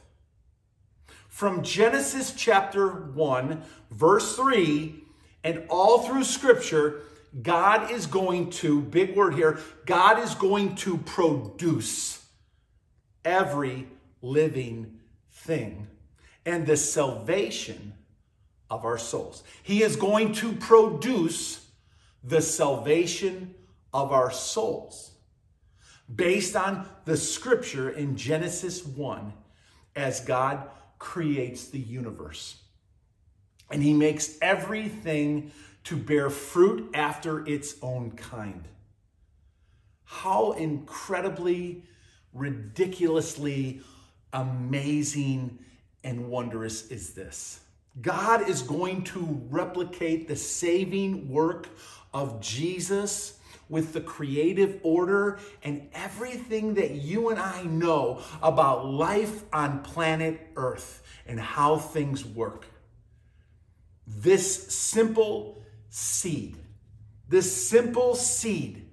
From 1.28 1.62
Genesis 1.62 2.34
chapter 2.36 2.88
1, 2.90 3.62
verse 3.92 4.36
3, 4.36 4.96
and 5.44 5.64
all 5.70 6.00
through 6.00 6.24
Scripture, 6.24 7.02
God 7.44 7.92
is 7.92 8.08
going 8.08 8.50
to, 8.52 8.82
big 8.82 9.16
word 9.16 9.36
here, 9.36 9.60
God 9.86 10.18
is 10.18 10.34
going 10.34 10.76
to 10.78 10.98
produce 10.98 12.26
every 13.24 13.86
living 14.28 15.00
thing 15.32 15.88
and 16.46 16.66
the 16.66 16.78
salvation 16.78 17.94
of 18.70 18.86
our 18.86 18.98
souls. 18.98 19.44
He 19.64 19.84
is 19.84 19.96
going 19.96 20.34
to 20.34 20.54
produce 20.54 21.66
the 22.24 22.42
salvation 22.42 23.56
of 23.94 24.12
our 24.12 24.32
souls 24.32 25.12
based 26.14 26.56
on 26.56 26.88
the 27.06 27.18
scripture 27.18 27.90
in 27.90 28.16
Genesis 28.16 28.86
1 28.86 29.34
as 29.96 30.22
God 30.22 30.70
creates 31.00 31.68
the 31.68 31.80
universe. 31.80 32.62
And 33.70 33.84
he 33.84 33.94
makes 33.94 34.38
everything 34.42 35.52
to 35.86 35.98
bear 35.98 36.30
fruit 36.30 36.90
after 36.94 37.46
its 37.48 37.76
own 37.82 38.12
kind. 38.12 38.68
How 40.06 40.54
incredibly, 40.54 41.84
ridiculously 42.34 43.82
amazing 44.34 45.60
and 46.04 46.30
wondrous 46.30 46.88
is 46.90 47.14
this? 47.14 47.60
God 48.02 48.48
is 48.48 48.62
going 48.62 49.04
to 49.06 49.42
replicate 49.50 50.28
the 50.28 50.36
saving 50.36 51.30
work 51.30 51.70
of 52.14 52.40
Jesus 52.40 53.40
with 53.70 53.94
the 53.94 54.02
creative 54.02 54.80
order 54.84 55.40
and 55.64 55.90
everything 55.94 56.76
that 56.76 56.92
you 56.92 57.30
and 57.30 57.40
I 57.40 57.64
know 57.64 58.22
about 58.42 58.86
life 58.86 59.44
on 59.52 59.82
planet 59.82 60.48
Earth 60.56 61.04
and 61.26 61.40
how 61.40 61.78
things 61.78 62.24
work. 62.24 62.66
This 64.06 64.68
simple 64.74 65.62
seed, 65.90 66.56
this 67.28 67.68
simple 67.68 68.16
seed, 68.16 68.88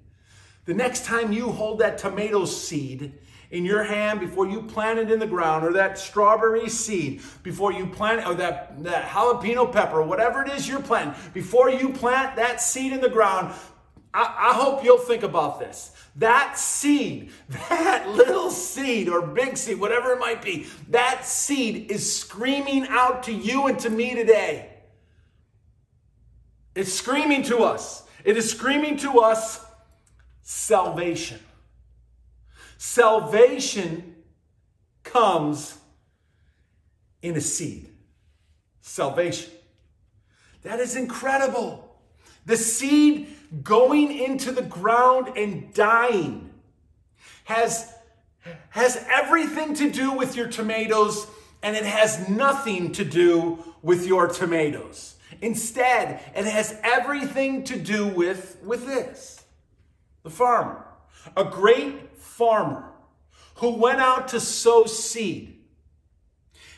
the 0.64 0.74
next 0.74 1.04
time 1.04 1.30
you 1.30 1.52
hold 1.52 1.80
that 1.80 1.98
tomato 1.98 2.46
seed 2.46 3.12
in 3.54 3.64
your 3.64 3.84
hand 3.84 4.18
before 4.18 4.48
you 4.48 4.60
plant 4.60 4.98
it 4.98 5.12
in 5.12 5.20
the 5.20 5.26
ground, 5.26 5.64
or 5.64 5.72
that 5.72 5.96
strawberry 5.96 6.68
seed 6.68 7.22
before 7.44 7.72
you 7.72 7.86
plant, 7.86 8.26
or 8.26 8.34
that, 8.34 8.82
that 8.82 9.04
jalapeno 9.08 9.72
pepper, 9.72 10.02
whatever 10.02 10.42
it 10.42 10.50
is 10.50 10.68
you're 10.68 10.82
planting, 10.82 11.14
before 11.32 11.70
you 11.70 11.90
plant 11.90 12.34
that 12.34 12.60
seed 12.60 12.92
in 12.92 13.00
the 13.00 13.08
ground, 13.08 13.54
I, 14.12 14.50
I 14.50 14.54
hope 14.54 14.82
you'll 14.82 14.98
think 14.98 15.22
about 15.22 15.60
this. 15.60 15.92
That 16.16 16.58
seed, 16.58 17.30
that 17.48 18.08
little 18.08 18.50
seed 18.50 19.08
or 19.08 19.24
big 19.24 19.56
seed, 19.56 19.78
whatever 19.78 20.12
it 20.12 20.18
might 20.18 20.42
be, 20.42 20.66
that 20.88 21.24
seed 21.24 21.92
is 21.92 22.18
screaming 22.18 22.88
out 22.88 23.22
to 23.24 23.32
you 23.32 23.68
and 23.68 23.78
to 23.78 23.88
me 23.88 24.16
today. 24.16 24.68
It's 26.74 26.92
screaming 26.92 27.44
to 27.44 27.58
us. 27.58 28.02
It 28.24 28.36
is 28.36 28.50
screaming 28.50 28.96
to 28.98 29.20
us 29.20 29.64
salvation. 30.42 31.38
Salvation 32.76 34.16
comes 35.02 35.78
in 37.22 37.36
a 37.36 37.40
seed. 37.40 37.88
Salvation. 38.80 39.50
That 40.62 40.80
is 40.80 40.96
incredible. 40.96 41.96
The 42.46 42.56
seed 42.56 43.28
going 43.62 44.12
into 44.12 44.52
the 44.52 44.62
ground 44.62 45.36
and 45.36 45.72
dying 45.72 46.50
has, 47.44 47.92
has 48.70 49.04
everything 49.10 49.74
to 49.74 49.90
do 49.90 50.12
with 50.12 50.36
your 50.36 50.48
tomatoes 50.48 51.26
and 51.62 51.74
it 51.74 51.84
has 51.84 52.28
nothing 52.28 52.92
to 52.92 53.04
do 53.04 53.58
with 53.80 54.06
your 54.06 54.28
tomatoes. 54.28 55.16
Instead, 55.40 56.20
it 56.34 56.44
has 56.44 56.78
everything 56.82 57.64
to 57.64 57.78
do 57.78 58.06
with, 58.06 58.58
with 58.62 58.86
this 58.86 59.42
the 60.22 60.30
farmer. 60.30 60.86
A 61.36 61.44
great 61.44 62.16
farmer 62.16 62.90
who 63.56 63.70
went 63.70 64.00
out 64.00 64.28
to 64.28 64.40
sow 64.40 64.84
seed. 64.84 65.60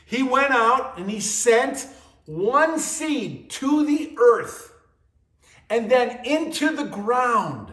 He 0.04 0.22
went 0.22 0.52
out 0.52 0.98
and 0.98 1.10
he 1.10 1.20
sent 1.20 1.86
one 2.26 2.78
seed 2.78 3.50
to 3.50 3.84
the 3.84 4.16
earth 4.18 4.72
and 5.68 5.90
then 5.90 6.24
into 6.24 6.74
the 6.74 6.84
ground. 6.84 7.72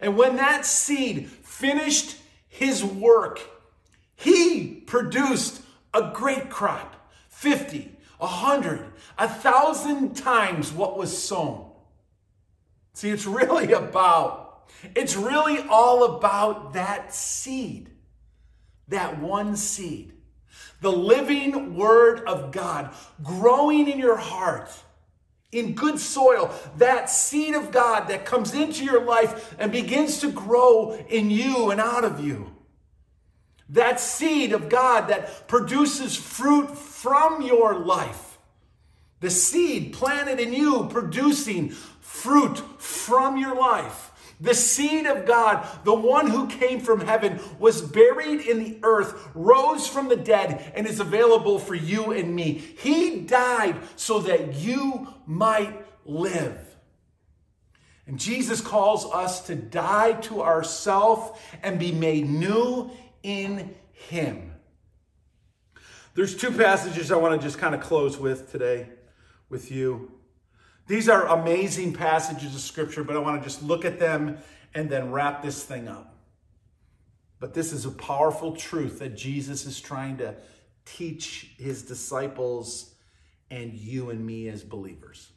And 0.00 0.16
when 0.16 0.36
that 0.36 0.64
seed 0.64 1.28
finished 1.28 2.16
his 2.48 2.82
work, 2.84 3.40
he 4.16 4.66
produced 4.86 5.62
a 5.92 6.10
great 6.14 6.50
crop 6.50 7.10
50, 7.28 7.96
a 8.20 8.26
100, 8.26 8.92
a 9.18 9.28
thousand 9.28 10.14
times 10.14 10.72
what 10.72 10.96
was 10.96 11.16
sown. 11.16 11.70
See, 12.94 13.10
it's 13.10 13.26
really 13.26 13.72
about, 13.72 14.49
it's 14.94 15.16
really 15.16 15.60
all 15.68 16.16
about 16.16 16.74
that 16.74 17.14
seed, 17.14 17.90
that 18.88 19.18
one 19.18 19.56
seed. 19.56 20.12
The 20.80 20.92
living 20.92 21.76
word 21.76 22.26
of 22.26 22.52
God 22.52 22.94
growing 23.22 23.88
in 23.88 23.98
your 23.98 24.16
heart 24.16 24.70
in 25.52 25.74
good 25.74 25.98
soil, 25.98 26.54
that 26.76 27.10
seed 27.10 27.54
of 27.54 27.72
God 27.72 28.08
that 28.08 28.24
comes 28.24 28.54
into 28.54 28.84
your 28.84 29.04
life 29.04 29.54
and 29.58 29.72
begins 29.72 30.20
to 30.20 30.30
grow 30.30 30.92
in 31.08 31.30
you 31.30 31.70
and 31.70 31.80
out 31.80 32.04
of 32.04 32.20
you. 32.20 32.54
That 33.70 34.00
seed 34.00 34.52
of 34.52 34.68
God 34.68 35.08
that 35.08 35.48
produces 35.48 36.16
fruit 36.16 36.76
from 36.76 37.42
your 37.42 37.78
life. 37.78 38.38
The 39.20 39.30
seed 39.30 39.92
planted 39.92 40.40
in 40.40 40.52
you 40.52 40.88
producing 40.90 41.70
fruit 41.70 42.58
from 42.80 43.36
your 43.36 43.54
life. 43.54 44.09
The 44.40 44.54
seed 44.54 45.06
of 45.06 45.26
God, 45.26 45.66
the 45.84 45.94
one 45.94 46.28
who 46.28 46.48
came 46.48 46.80
from 46.80 47.00
heaven, 47.00 47.40
was 47.58 47.82
buried 47.82 48.40
in 48.40 48.58
the 48.58 48.78
earth, 48.82 49.30
rose 49.34 49.86
from 49.86 50.08
the 50.08 50.16
dead, 50.16 50.72
and 50.74 50.86
is 50.86 50.98
available 50.98 51.58
for 51.58 51.74
you 51.74 52.12
and 52.12 52.34
me. 52.34 52.52
He 52.52 53.20
died 53.20 53.76
so 53.96 54.20
that 54.20 54.54
you 54.54 55.08
might 55.26 55.84
live. 56.06 56.58
And 58.06 58.18
Jesus 58.18 58.60
calls 58.60 59.04
us 59.04 59.46
to 59.46 59.54
die 59.54 60.12
to 60.22 60.42
ourself 60.42 61.54
and 61.62 61.78
be 61.78 61.92
made 61.92 62.28
new 62.28 62.90
in 63.22 63.74
Him. 63.92 64.54
There's 66.14 66.34
two 66.34 66.50
passages 66.50 67.12
I 67.12 67.16
want 67.16 67.40
to 67.40 67.46
just 67.46 67.58
kind 67.58 67.74
of 67.74 67.80
close 67.80 68.18
with 68.18 68.50
today 68.50 68.88
with 69.48 69.70
you. 69.70 70.10
These 70.90 71.08
are 71.08 71.24
amazing 71.28 71.92
passages 71.92 72.52
of 72.52 72.60
scripture, 72.60 73.04
but 73.04 73.14
I 73.14 73.20
want 73.20 73.40
to 73.40 73.48
just 73.48 73.62
look 73.62 73.84
at 73.84 74.00
them 74.00 74.38
and 74.74 74.90
then 74.90 75.12
wrap 75.12 75.40
this 75.40 75.62
thing 75.62 75.86
up. 75.86 76.16
But 77.38 77.54
this 77.54 77.72
is 77.72 77.86
a 77.86 77.92
powerful 77.92 78.56
truth 78.56 78.98
that 78.98 79.16
Jesus 79.16 79.66
is 79.66 79.80
trying 79.80 80.16
to 80.16 80.34
teach 80.84 81.52
his 81.58 81.84
disciples 81.84 82.92
and 83.52 83.72
you 83.72 84.10
and 84.10 84.26
me 84.26 84.48
as 84.48 84.64
believers. 84.64 85.28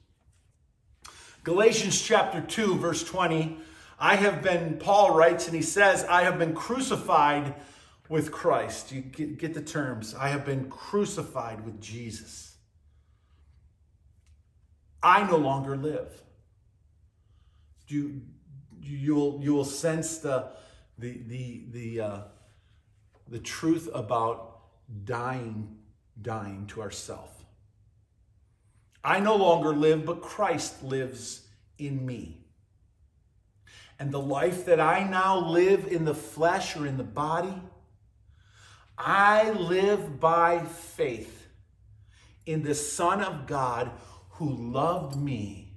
Galatians 1.44 2.02
chapter 2.02 2.42
2, 2.42 2.80
verse 2.80 3.04
20. 3.04 3.56
I 4.00 4.16
have 4.16 4.42
been, 4.42 4.80
Paul 4.80 5.16
writes, 5.16 5.46
and 5.46 5.56
he 5.56 5.62
says, 5.62 6.04
I 6.06 6.24
have 6.24 6.39
been 6.39 6.56
crucified 6.56 7.54
with 8.10 8.32
Christ. 8.32 8.92
You 8.92 9.02
get, 9.02 9.54
the 9.54 9.62
terms. 9.62 10.16
I 10.16 10.30
have 10.30 10.48
been 10.48 10.68
crucified 10.68 11.63
with 11.63 11.80
Jesus. 11.80 12.53
I 15.04 15.24
no 15.24 15.36
longer 15.36 15.76
live. 15.76 16.24
You, 17.88 18.22
you'll, 18.82 19.39
you'll 19.44 19.66
sense 19.66 20.20
the, 20.20 20.48
the, 20.98 21.22
the, 21.28 21.63
the, 21.72 22.02
uh, 22.02 22.20
the 23.28 23.39
truth 23.39 23.89
about 23.94 24.62
dying, 25.04 25.78
dying 26.22 26.66
to 26.68 26.82
ourself. 26.82 27.44
I 29.04 29.20
no 29.20 29.36
longer 29.36 29.74
live, 29.74 30.06
but 30.06 30.22
Christ 30.22 30.82
lives 30.82 31.46
in 31.78 32.06
me. 32.06 32.38
And 34.00 34.12
the 34.12 34.22
life 34.22 34.66
that 34.66 34.80
I 34.80 35.04
now 35.04 35.38
live 35.38 35.88
in 35.88 36.06
the 36.06 36.16
flesh 36.16 36.78
or 36.78 36.88
in 36.88 36.98
the 36.98 37.04
body, 37.04 37.62
I 38.98 39.52
live 39.52 40.20
by 40.20 40.60
faith 40.60 41.48
in 42.46 42.63
the 42.63 42.76
Son 42.76 43.22
of 43.22 43.46
God 43.46 43.92
who 44.34 44.50
loved 44.50 45.15
me 45.15 45.74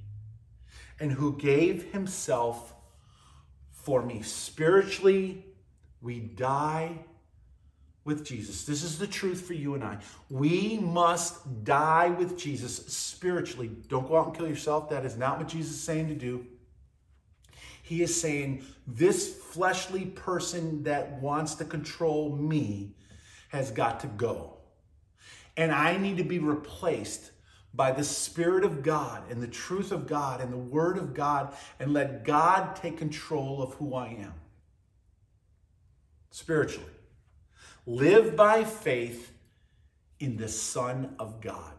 and 0.99 1.13
who 1.13 1.37
gave 1.37 1.93
himself 1.93 2.75
for 3.71 4.03
me. 4.03 4.23
Spiritually, 4.23 5.45
we 6.01 6.21
die 6.21 6.99
with 8.05 8.25
Jesus. 8.25 8.65
This 8.65 8.83
is 8.83 8.99
the 8.99 9.07
truth 9.07 9.43
for 9.47 9.53
you 9.53 9.75
and 9.75 9.85
I. 9.85 9.99
We 10.31 10.79
must 10.79 11.65
die 11.65 12.09
with 12.09 12.39
Jesus 12.39 12.77
spiritually. 12.87 13.71
Don't 13.89 14.09
go 14.09 14.17
out 14.17 14.29
and 14.29 14.37
kill 14.37 14.49
yourself. 14.49 14.89
That 14.91 15.05
is 15.05 15.17
not 15.17 15.39
what 15.39 15.49
Jesus 15.49 15.73
is 15.73 15.81
saying 15.83 16.09
to 16.09 16.15
do. 16.15 16.47
He 17.83 18.03
is 18.03 18.19
saying, 18.19 18.65
This 18.87 19.35
fleshly 19.35 20.07
person 20.07 20.85
that 20.85 21.21
wants 21.21 21.57
to 21.57 21.65
control 21.65 22.35
me 22.35 22.95
has 23.49 23.71
got 23.71 24.01
to 24.01 24.07
go. 24.07 24.55
And 25.57 25.73
I 25.73 25.97
need 25.97 26.17
to 26.17 26.25
be 26.25 26.39
replaced 26.39 27.31
by 27.77 27.93
the 27.93 28.05
Spirit 28.05 28.65
of 28.65 28.83
God 28.83 29.31
and 29.31 29.43
the 29.43 29.47
truth 29.47 29.93
of 29.93 30.07
God 30.07 30.41
and 30.41 30.53
the 30.53 30.57
Word 30.57 30.97
of 30.97 31.13
God 31.13 31.55
and 31.79 31.93
let 31.93 32.25
God 32.25 32.75
take 32.75 32.97
control 32.97 33.63
of 33.63 33.75
who 33.75 33.95
I 33.95 34.09
am 34.09 34.35
spiritually. 36.31 36.91
Live 37.87 38.35
by 38.35 38.65
faith 38.65 39.33
in 40.19 40.37
the 40.37 40.49
Son 40.49 41.15
of 41.19 41.41
God. 41.41 41.75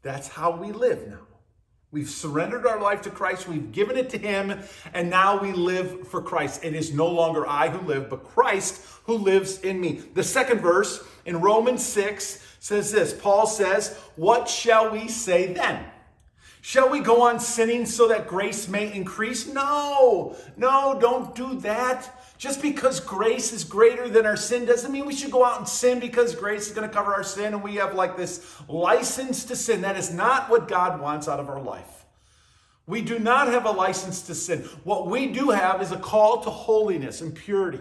That's 0.00 0.28
how 0.28 0.56
we 0.56 0.72
live 0.72 1.06
now. 1.06 1.31
We've 1.92 2.08
surrendered 2.08 2.66
our 2.66 2.80
life 2.80 3.02
to 3.02 3.10
Christ, 3.10 3.46
we've 3.46 3.70
given 3.70 3.98
it 3.98 4.08
to 4.10 4.18
Him, 4.18 4.58
and 4.94 5.10
now 5.10 5.38
we 5.38 5.52
live 5.52 6.08
for 6.08 6.22
Christ. 6.22 6.64
It 6.64 6.74
is 6.74 6.94
no 6.94 7.06
longer 7.06 7.46
I 7.46 7.68
who 7.68 7.86
live, 7.86 8.08
but 8.08 8.24
Christ 8.24 8.82
who 9.04 9.18
lives 9.18 9.60
in 9.60 9.78
me. 9.78 10.02
The 10.14 10.24
second 10.24 10.60
verse 10.60 11.04
in 11.26 11.42
Romans 11.42 11.84
6 11.84 12.56
says 12.60 12.92
this 12.92 13.12
Paul 13.12 13.46
says, 13.46 13.94
What 14.16 14.48
shall 14.48 14.90
we 14.90 15.06
say 15.08 15.52
then? 15.52 15.84
Shall 16.62 16.88
we 16.88 17.00
go 17.00 17.22
on 17.22 17.38
sinning 17.38 17.84
so 17.84 18.08
that 18.08 18.26
grace 18.26 18.68
may 18.68 18.90
increase? 18.90 19.46
No, 19.46 20.34
no, 20.56 20.96
don't 20.98 21.34
do 21.34 21.60
that. 21.60 22.08
Just 22.42 22.60
because 22.60 22.98
grace 22.98 23.52
is 23.52 23.62
greater 23.62 24.08
than 24.08 24.26
our 24.26 24.36
sin 24.36 24.64
doesn't 24.64 24.90
mean 24.90 25.06
we 25.06 25.14
should 25.14 25.30
go 25.30 25.44
out 25.44 25.58
and 25.58 25.68
sin 25.68 26.00
because 26.00 26.34
grace 26.34 26.66
is 26.66 26.74
going 26.74 26.88
to 26.88 26.92
cover 26.92 27.14
our 27.14 27.22
sin 27.22 27.54
and 27.54 27.62
we 27.62 27.76
have 27.76 27.94
like 27.94 28.16
this 28.16 28.56
license 28.68 29.44
to 29.44 29.54
sin. 29.54 29.82
That 29.82 29.96
is 29.96 30.12
not 30.12 30.50
what 30.50 30.66
God 30.66 31.00
wants 31.00 31.28
out 31.28 31.38
of 31.38 31.48
our 31.48 31.60
life. 31.60 32.04
We 32.84 33.00
do 33.00 33.20
not 33.20 33.46
have 33.46 33.64
a 33.64 33.70
license 33.70 34.22
to 34.22 34.34
sin. 34.34 34.62
What 34.82 35.06
we 35.06 35.28
do 35.28 35.50
have 35.50 35.80
is 35.82 35.92
a 35.92 35.96
call 35.96 36.42
to 36.42 36.50
holiness 36.50 37.20
and 37.20 37.32
purity. 37.32 37.78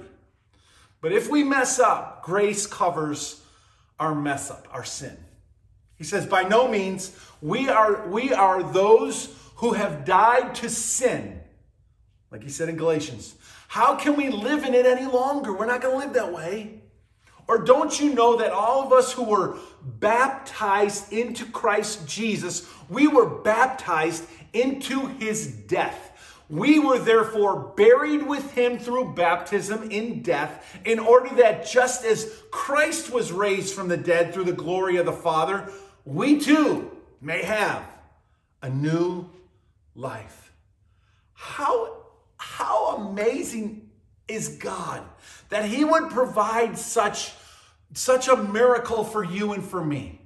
But 1.01 1.11
if 1.11 1.27
we 1.27 1.43
mess 1.43 1.79
up, 1.79 2.21
grace 2.21 2.67
covers 2.67 3.43
our 3.99 4.13
mess 4.13 4.51
up, 4.51 4.67
our 4.71 4.83
sin. 4.83 5.17
He 5.95 6.03
says, 6.03 6.27
by 6.27 6.43
no 6.43 6.67
means, 6.67 7.17
we 7.41 7.67
are, 7.67 8.07
we 8.09 8.31
are 8.31 8.61
those 8.61 9.35
who 9.55 9.73
have 9.73 10.05
died 10.05 10.53
to 10.53 10.69
sin. 10.69 11.41
Like 12.29 12.43
he 12.43 12.49
said 12.49 12.69
in 12.69 12.77
Galatians. 12.77 13.33
How 13.71 13.95
can 13.95 14.17
we 14.17 14.27
live 14.27 14.65
in 14.65 14.73
it 14.73 14.85
any 14.85 15.05
longer? 15.05 15.53
We're 15.53 15.65
not 15.65 15.79
going 15.79 15.93
to 15.93 16.05
live 16.05 16.13
that 16.15 16.33
way. 16.33 16.81
Or 17.47 17.57
don't 17.57 17.97
you 18.01 18.13
know 18.13 18.35
that 18.35 18.51
all 18.51 18.83
of 18.83 18.91
us 18.91 19.13
who 19.13 19.23
were 19.23 19.55
baptized 19.81 21.13
into 21.13 21.45
Christ 21.45 22.05
Jesus, 22.05 22.67
we 22.89 23.07
were 23.07 23.25
baptized 23.25 24.25
into 24.51 25.05
his 25.05 25.47
death? 25.47 26.43
We 26.49 26.79
were 26.79 26.99
therefore 26.99 27.71
buried 27.77 28.27
with 28.27 28.51
him 28.51 28.77
through 28.77 29.13
baptism 29.13 29.89
in 29.89 30.21
death, 30.21 30.77
in 30.83 30.99
order 30.99 31.33
that 31.35 31.65
just 31.65 32.03
as 32.03 32.29
Christ 32.51 33.09
was 33.09 33.31
raised 33.31 33.73
from 33.73 33.87
the 33.87 33.95
dead 33.95 34.33
through 34.33 34.43
the 34.43 34.51
glory 34.51 34.97
of 34.97 35.05
the 35.05 35.13
Father, 35.13 35.71
we 36.03 36.41
too 36.41 36.91
may 37.21 37.41
have 37.41 37.85
a 38.61 38.69
new 38.69 39.29
life. 39.95 40.51
How, 41.31 42.00
how 42.65 42.95
amazing 42.97 43.89
is 44.27 44.57
God 44.57 45.03
that 45.49 45.65
he 45.65 45.83
would 45.83 46.09
provide 46.09 46.77
such, 46.77 47.33
such 47.93 48.27
a 48.27 48.35
miracle 48.35 49.03
for 49.03 49.23
you 49.23 49.53
and 49.53 49.63
for 49.63 49.83
me. 49.83 50.21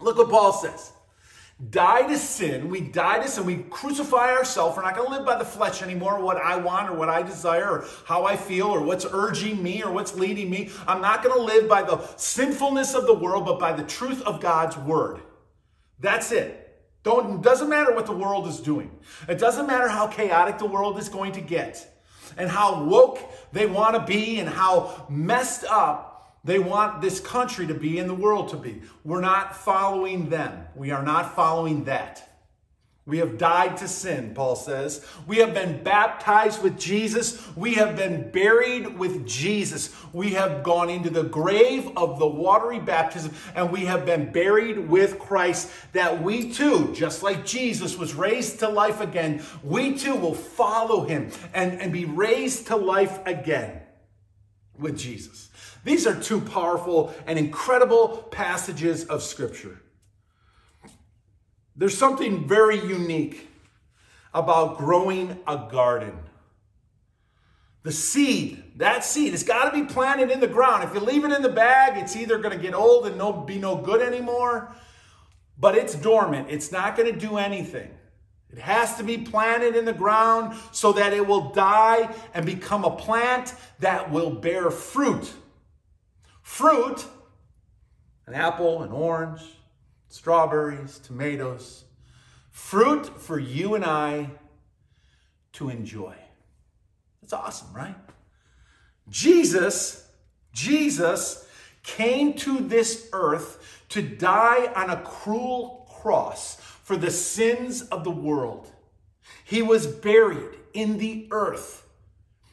Look 0.00 0.18
what 0.18 0.30
Paul 0.30 0.52
says 0.52 0.92
die 1.70 2.02
to 2.08 2.18
sin. 2.18 2.68
We 2.68 2.80
die 2.80 3.20
to 3.20 3.28
sin. 3.28 3.46
We 3.46 3.58
crucify 3.70 4.32
ourselves. 4.32 4.76
We're 4.76 4.82
not 4.82 4.96
going 4.96 5.08
to 5.08 5.16
live 5.16 5.24
by 5.24 5.38
the 5.38 5.44
flesh 5.44 5.82
anymore, 5.82 6.20
what 6.20 6.36
I 6.36 6.56
want 6.56 6.90
or 6.90 6.94
what 6.94 7.08
I 7.08 7.22
desire 7.22 7.70
or 7.70 7.86
how 8.06 8.24
I 8.24 8.36
feel 8.36 8.66
or 8.66 8.82
what's 8.82 9.06
urging 9.08 9.62
me 9.62 9.82
or 9.82 9.92
what's 9.92 10.16
leading 10.16 10.50
me. 10.50 10.70
I'm 10.86 11.00
not 11.00 11.22
going 11.22 11.36
to 11.36 11.42
live 11.42 11.68
by 11.68 11.82
the 11.82 12.04
sinfulness 12.16 12.94
of 12.94 13.06
the 13.06 13.14
world, 13.14 13.46
but 13.46 13.60
by 13.60 13.72
the 13.72 13.84
truth 13.84 14.20
of 14.22 14.40
God's 14.40 14.76
word. 14.76 15.20
That's 16.00 16.32
it. 16.32 16.63
Don't, 17.04 17.42
doesn't 17.42 17.68
matter 17.68 17.94
what 17.94 18.06
the 18.06 18.16
world 18.16 18.48
is 18.48 18.58
doing. 18.58 18.90
It 19.28 19.38
doesn't 19.38 19.66
matter 19.66 19.88
how 19.88 20.08
chaotic 20.08 20.58
the 20.58 20.66
world 20.66 20.98
is 20.98 21.08
going 21.08 21.32
to 21.32 21.40
get 21.40 21.86
and 22.36 22.50
how 22.50 22.84
woke 22.84 23.20
they 23.52 23.66
want 23.66 23.94
to 23.94 24.00
be 24.00 24.40
and 24.40 24.48
how 24.48 25.06
messed 25.08 25.64
up 25.64 26.38
they 26.44 26.58
want 26.58 27.02
this 27.02 27.20
country 27.20 27.66
to 27.66 27.74
be 27.74 27.98
and 27.98 28.08
the 28.08 28.14
world 28.14 28.48
to 28.50 28.56
be. 28.56 28.82
We're 29.04 29.20
not 29.20 29.54
following 29.54 30.30
them. 30.30 30.66
We 30.74 30.90
are 30.90 31.02
not 31.02 31.36
following 31.36 31.84
that. 31.84 32.33
We 33.06 33.18
have 33.18 33.36
died 33.36 33.76
to 33.78 33.88
sin, 33.88 34.32
Paul 34.34 34.56
says. 34.56 35.04
We 35.26 35.36
have 35.38 35.52
been 35.52 35.82
baptized 35.82 36.62
with 36.62 36.78
Jesus. 36.78 37.54
We 37.54 37.74
have 37.74 37.96
been 37.96 38.30
buried 38.30 38.98
with 38.98 39.26
Jesus. 39.26 39.94
We 40.14 40.30
have 40.30 40.62
gone 40.62 40.88
into 40.88 41.10
the 41.10 41.24
grave 41.24 41.90
of 41.98 42.18
the 42.18 42.26
watery 42.26 42.78
baptism 42.78 43.34
and 43.54 43.70
we 43.70 43.84
have 43.84 44.06
been 44.06 44.32
buried 44.32 44.88
with 44.88 45.18
Christ 45.18 45.70
that 45.92 46.22
we 46.22 46.50
too, 46.50 46.94
just 46.94 47.22
like 47.22 47.44
Jesus 47.44 47.98
was 47.98 48.14
raised 48.14 48.60
to 48.60 48.70
life 48.70 49.02
again, 49.02 49.42
we 49.62 49.98
too 49.98 50.14
will 50.14 50.34
follow 50.34 51.04
him 51.04 51.30
and, 51.52 51.78
and 51.82 51.92
be 51.92 52.06
raised 52.06 52.68
to 52.68 52.76
life 52.76 53.18
again 53.26 53.82
with 54.78 54.98
Jesus. 54.98 55.50
These 55.84 56.06
are 56.06 56.18
two 56.18 56.40
powerful 56.40 57.14
and 57.26 57.38
incredible 57.38 58.26
passages 58.30 59.04
of 59.04 59.22
Scripture. 59.22 59.82
There's 61.76 61.96
something 61.96 62.46
very 62.46 62.78
unique 62.78 63.48
about 64.32 64.78
growing 64.78 65.38
a 65.46 65.68
garden. 65.70 66.18
The 67.82 67.92
seed, 67.92 68.62
that 68.76 69.04
seed, 69.04 69.34
it's 69.34 69.42
got 69.42 69.70
to 69.70 69.78
be 69.78 69.86
planted 69.86 70.30
in 70.30 70.40
the 70.40 70.46
ground. 70.46 70.84
If 70.84 70.94
you 70.94 71.00
leave 71.00 71.24
it 71.24 71.32
in 71.32 71.42
the 71.42 71.50
bag, 71.50 71.98
it's 72.02 72.16
either 72.16 72.38
going 72.38 72.56
to 72.56 72.62
get 72.62 72.74
old 72.74 73.06
and 73.06 73.18
no, 73.18 73.32
be 73.32 73.58
no 73.58 73.76
good 73.76 74.00
anymore, 74.00 74.74
but 75.58 75.76
it's 75.76 75.94
dormant. 75.94 76.48
It's 76.48 76.72
not 76.72 76.96
going 76.96 77.12
to 77.12 77.18
do 77.18 77.36
anything. 77.36 77.90
It 78.50 78.58
has 78.58 78.96
to 78.96 79.02
be 79.02 79.18
planted 79.18 79.76
in 79.76 79.84
the 79.84 79.92
ground 79.92 80.56
so 80.72 80.92
that 80.92 81.12
it 81.12 81.26
will 81.26 81.50
die 81.50 82.14
and 82.32 82.46
become 82.46 82.84
a 82.84 82.96
plant 82.96 83.54
that 83.80 84.10
will 84.10 84.30
bear 84.30 84.70
fruit. 84.70 85.32
Fruit, 86.40 87.04
an 88.26 88.34
apple, 88.34 88.82
an 88.82 88.92
orange, 88.92 89.42
strawberries, 90.14 91.00
tomatoes, 91.00 91.82
fruit 92.48 93.20
for 93.20 93.36
you 93.36 93.74
and 93.74 93.84
I 93.84 94.30
to 95.54 95.70
enjoy. 95.70 96.14
That's 97.20 97.32
awesome, 97.32 97.74
right? 97.74 97.96
Jesus, 99.08 100.08
Jesus 100.52 101.48
came 101.82 102.34
to 102.34 102.60
this 102.60 103.08
earth 103.12 103.82
to 103.88 104.02
die 104.02 104.72
on 104.76 104.90
a 104.90 105.02
cruel 105.02 105.90
cross 106.00 106.60
for 106.60 106.96
the 106.96 107.10
sins 107.10 107.82
of 107.82 108.04
the 108.04 108.12
world. 108.12 108.70
He 109.44 109.62
was 109.62 109.88
buried 109.88 110.56
in 110.74 110.98
the 110.98 111.26
earth 111.32 111.88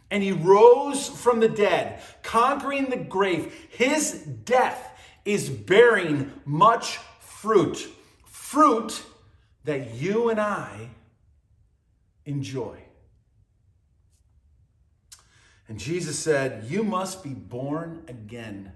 and 0.10 0.24
he 0.24 0.32
rose 0.32 1.08
from 1.08 1.40
the 1.40 1.48
dead, 1.48 2.02
conquering 2.24 2.90
the 2.90 2.98
grave. 2.98 3.54
His 3.70 4.14
death 4.24 4.98
is 5.26 5.48
bearing 5.48 6.32
much 6.44 6.98
fruit. 7.42 7.90
Fruit 8.26 9.04
that 9.64 9.96
you 9.96 10.30
and 10.30 10.40
I 10.40 10.90
enjoy. 12.26 12.78
And 15.68 15.80
Jesus 15.80 16.20
said, 16.20 16.66
You 16.70 16.84
must 16.84 17.24
be 17.24 17.30
born 17.32 18.04
again. 18.08 18.74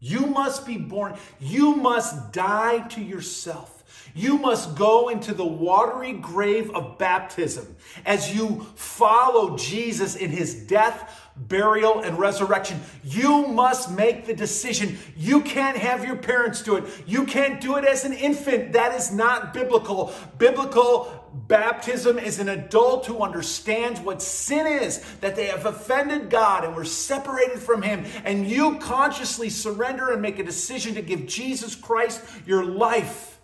You 0.00 0.26
must 0.26 0.66
be 0.66 0.78
born. 0.78 1.16
You 1.38 1.76
must 1.76 2.32
die 2.32 2.80
to 2.88 3.00
yourself. 3.00 3.84
You 4.14 4.36
must 4.38 4.76
go 4.76 5.08
into 5.08 5.32
the 5.32 5.46
watery 5.46 6.12
grave 6.12 6.70
of 6.74 6.98
baptism 6.98 7.76
as 8.04 8.34
you 8.34 8.66
follow 8.74 9.56
Jesus 9.56 10.16
in 10.16 10.30
his 10.30 10.66
death, 10.66 11.25
burial, 11.36 12.00
and 12.00 12.18
resurrection. 12.18 12.80
You 13.04 13.46
must 13.46 13.90
make 13.90 14.26
the 14.26 14.34
decision. 14.34 14.98
You 15.16 15.42
can't 15.42 15.76
have 15.76 16.04
your 16.04 16.16
parents 16.16 16.62
do 16.62 16.76
it. 16.76 16.84
You 17.06 17.24
can't 17.24 17.60
do 17.60 17.76
it 17.76 17.84
as 17.84 18.04
an 18.04 18.12
infant. 18.12 18.72
That 18.72 18.94
is 18.94 19.12
not 19.12 19.52
biblical. 19.54 20.12
Biblical 20.38 21.12
baptism 21.48 22.18
is 22.18 22.38
an 22.38 22.48
adult 22.48 23.06
who 23.06 23.20
understands 23.20 24.00
what 24.00 24.22
sin 24.22 24.66
is, 24.66 25.04
that 25.20 25.36
they 25.36 25.46
have 25.46 25.66
offended 25.66 26.30
God 26.30 26.64
and 26.64 26.74
were 26.74 26.84
separated 26.84 27.58
from 27.58 27.82
Him. 27.82 28.04
And 28.24 28.46
you 28.46 28.78
consciously 28.78 29.50
surrender 29.50 30.10
and 30.10 30.22
make 30.22 30.38
a 30.38 30.44
decision 30.44 30.94
to 30.94 31.02
give 31.02 31.26
Jesus 31.26 31.74
Christ 31.74 32.22
your 32.46 32.64
life 32.64 33.36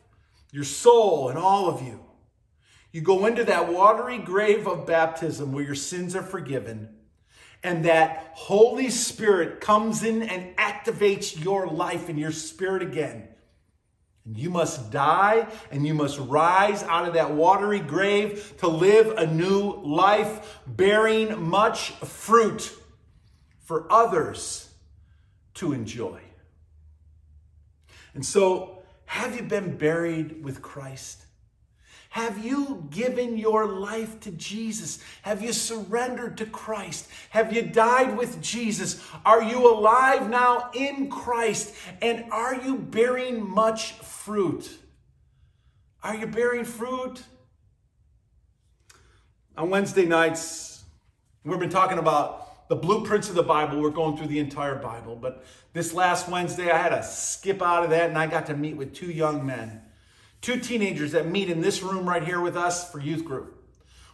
your 0.53 0.65
soul, 0.65 1.31
and 1.31 1.39
all 1.39 1.67
of 1.67 1.83
you. 1.83 1.99
You 2.93 3.01
go 3.01 3.25
into 3.25 3.43
that 3.45 3.73
watery 3.73 4.19
grave 4.19 4.69
of 4.69 4.87
baptism 4.87 5.53
where 5.53 5.65
your 5.65 5.75
sins 5.75 6.15
are 6.15 6.23
forgiven, 6.23 6.91
and 7.63 7.85
that 7.85 8.33
Holy 8.35 8.91
Spirit 8.91 9.61
comes 9.61 10.03
in 10.03 10.23
and 10.23 10.57
activates 10.57 11.43
your 11.43 11.67
life 11.67 12.09
and 12.09 12.19
your 12.19 12.33
spirit 12.33 12.83
again. 12.83 13.29
And 14.25 14.37
you 14.37 14.51
must 14.51 14.91
die 14.91 15.47
and 15.71 15.87
you 15.87 15.95
must 15.95 16.19
rise 16.19 16.83
out 16.85 17.09
of 17.09 17.15
that 17.15 17.33
watery 17.33 17.81
grave 17.81 18.55
to 18.59 18.69
live 18.69 19.17
a 19.17 19.27
new 19.27 19.81
life, 19.83 20.61
bearing 20.67 21.43
much 21.43 21.91
fruit 21.91 22.73
for 23.65 23.91
others 23.91 24.69
to 25.55 25.73
enjoy. 25.73 26.21
And 28.15 28.25
so, 28.25 28.83
have 29.07 29.37
you 29.37 29.43
been 29.43 29.77
buried 29.77 30.45
with 30.45 30.63
Christ? 30.63 31.25
Have 32.13 32.45
you 32.45 32.87
given 32.91 33.39
your 33.39 33.67
life 33.67 34.21
to 34.21 34.31
Jesus? 34.33 34.99
Have 35.23 35.41
you 35.41 35.55
surrendered 35.55 36.37
to 36.37 36.47
Christ? 36.47 37.09
Have 37.31 37.55
you 37.55 37.63
died 37.63 38.19
with 38.19 38.43
Jesus? 38.43 39.03
Are 39.25 39.43
you 39.43 39.67
alive 39.67 40.29
now 40.29 40.71
in 40.75 41.09
Christ? 41.09 41.75
And 42.03 42.31
are 42.31 42.55
you 42.55 42.77
bearing 42.77 43.49
much 43.49 43.93
fruit? 43.93 44.79
Are 46.03 46.15
you 46.15 46.27
bearing 46.27 46.67
fruit? 46.67 47.23
On 49.57 49.71
Wednesday 49.71 50.05
nights, 50.05 50.85
we've 51.45 51.59
been 51.59 51.71
talking 51.71 51.97
about 51.97 52.69
the 52.69 52.77
blueprints 52.77 53.31
of 53.31 53.37
the 53.37 53.43
Bible. 53.43 53.81
We're 53.81 53.89
going 53.89 54.19
through 54.19 54.27
the 54.27 54.39
entire 54.39 54.75
Bible. 54.75 55.17
But 55.17 55.47
this 55.73 55.95
last 55.95 56.29
Wednesday, 56.29 56.71
I 56.71 56.77
had 56.77 56.91
to 56.91 57.03
skip 57.03 57.63
out 57.63 57.85
of 57.85 57.91
that 57.91 58.11
and 58.11 58.19
I 58.19 58.27
got 58.27 58.45
to 58.47 58.55
meet 58.55 58.77
with 58.77 58.95
two 58.95 59.11
young 59.11 59.47
men, 59.47 59.81
two 60.43 60.59
teenagers 60.59 61.13
that 61.13 61.27
meet 61.27 61.49
in 61.49 61.63
this 61.63 61.83
room 61.83 62.07
right 62.07 62.23
here 62.23 62.41
with 62.41 62.57
us 62.57 62.91
for 62.91 63.01
youth 63.01 63.25
group. 63.25 63.59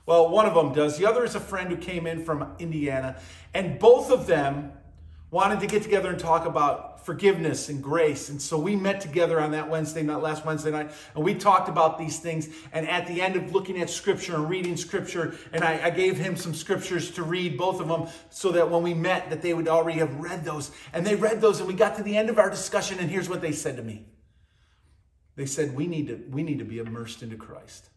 Well, 0.07 0.31
one 0.31 0.47
of 0.47 0.55
them 0.55 0.73
does. 0.73 0.97
The 0.97 1.07
other 1.07 1.25
is 1.25 1.35
a 1.35 1.41
friend 1.41 1.69
who 1.69 1.77
came 1.77 2.07
in 2.07 2.25
from 2.25 2.55
Indiana. 2.59 3.21
And 3.53 3.79
both 3.79 4.11
of 4.11 4.27
them 4.27 4.73
wanted 5.31 5.61
to 5.61 5.67
get 5.67 5.83
together 5.83 6.09
and 6.09 6.19
talk 6.19 6.47
about 6.47 7.05
forgiveness 7.05 7.69
and 7.69 7.83
grace. 7.83 8.29
And 8.29 8.41
so 8.41 8.59
we 8.59 8.77
met 8.77 9.01
together 9.01 9.41
on 9.41 9.51
that 9.53 9.69
Wednesday 9.69 10.03
night, 10.03 10.23
last 10.23 10.45
Wednesday 10.45 10.71
night, 10.71 10.91
and 11.15 11.25
we 11.25 11.35
talked 11.35 11.69
about 11.69 11.99
these 11.99 12.19
things. 12.19 12.49
And 12.73 12.89
at 12.89 13.07
the 13.07 13.21
end 13.21 13.37
of 13.37 13.53
looking 13.53 13.81
at 13.81 13.91
scripture 13.91 14.35
and 14.35 14.49
reading 14.49 14.77
scripture, 14.77 15.35
and 15.53 15.63
I, 15.63 15.87
I 15.87 15.91
gave 15.91 16.17
him 16.17 16.37
some 16.37 16.55
scriptures 16.55 17.11
to 17.13 17.23
read, 17.23 17.59
both 17.59 17.81
of 17.81 17.89
them, 17.89 18.09
so 18.31 18.53
that 18.53 18.71
when 18.71 18.83
we 18.83 18.95
met, 18.95 19.31
that 19.31 19.43
they 19.43 19.55
would 19.55 19.69
already 19.69 19.99
have 19.99 20.15
read 20.17 20.45
those. 20.45 20.71
And 20.93 21.07
they 21.07 21.15
read 21.15 21.41
those, 21.41 21.59
and 21.59 21.69
we 21.69 21.75
got 21.75 21.97
to 21.97 22.03
the 22.03 22.17
end 22.17 22.31
of 22.31 22.39
our 22.39 22.51
discussion, 22.51 22.99
and 22.99 23.11
here's 23.11 23.29
what 23.29 23.41
they 23.41 23.53
said 23.53 23.77
to 23.77 23.83
me. 23.83 24.07
They 25.39 25.47
said, 25.47 25.77
We 25.77 25.87
need 25.87 26.09
to, 26.09 26.21
we 26.31 26.43
need 26.43 26.59
to 26.59 26.65
be 26.65 26.81
immersed 26.81 27.23
into 27.23 27.37
Christ. 27.37 27.91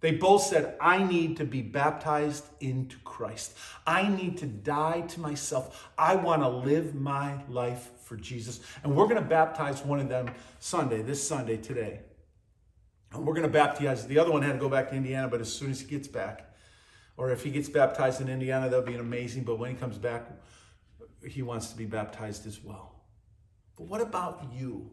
They 0.00 0.10
both 0.10 0.42
said, 0.42 0.76
I 0.80 1.00
need 1.00 1.36
to 1.36 1.44
be 1.44 1.62
baptized 1.62 2.44
into 2.58 2.96
Christ. 3.04 3.56
I 3.86 4.08
need 4.08 4.38
to 4.38 4.46
die 4.46 5.02
to 5.02 5.20
myself. 5.20 5.88
I 5.96 6.16
want 6.16 6.42
to 6.42 6.48
live 6.48 6.96
my 6.96 7.44
life 7.48 7.90
for 8.02 8.16
Jesus. 8.16 8.58
And 8.82 8.96
we're 8.96 9.04
going 9.04 9.22
to 9.22 9.28
baptize 9.28 9.84
one 9.84 10.00
of 10.00 10.08
them 10.08 10.28
Sunday, 10.58 11.02
this 11.02 11.24
Sunday, 11.26 11.56
today. 11.56 12.00
And 13.12 13.24
we're 13.24 13.34
going 13.34 13.46
to 13.46 13.52
baptize, 13.52 14.08
the 14.08 14.18
other 14.18 14.32
one 14.32 14.42
had 14.42 14.54
to 14.54 14.58
go 14.58 14.68
back 14.68 14.88
to 14.88 14.96
Indiana, 14.96 15.28
but 15.28 15.40
as 15.40 15.52
soon 15.52 15.70
as 15.70 15.80
he 15.80 15.86
gets 15.86 16.08
back, 16.08 16.52
or 17.16 17.30
if 17.30 17.44
he 17.44 17.50
gets 17.50 17.68
baptized 17.68 18.20
in 18.20 18.28
Indiana, 18.28 18.68
that'll 18.68 18.84
be 18.84 18.96
amazing. 18.96 19.44
But 19.44 19.60
when 19.60 19.70
he 19.70 19.76
comes 19.76 19.98
back, 19.98 20.26
he 21.24 21.42
wants 21.42 21.68
to 21.68 21.76
be 21.76 21.84
baptized 21.84 22.44
as 22.44 22.60
well. 22.64 22.99
But 23.80 23.88
what 23.88 24.02
about 24.02 24.44
you? 24.54 24.90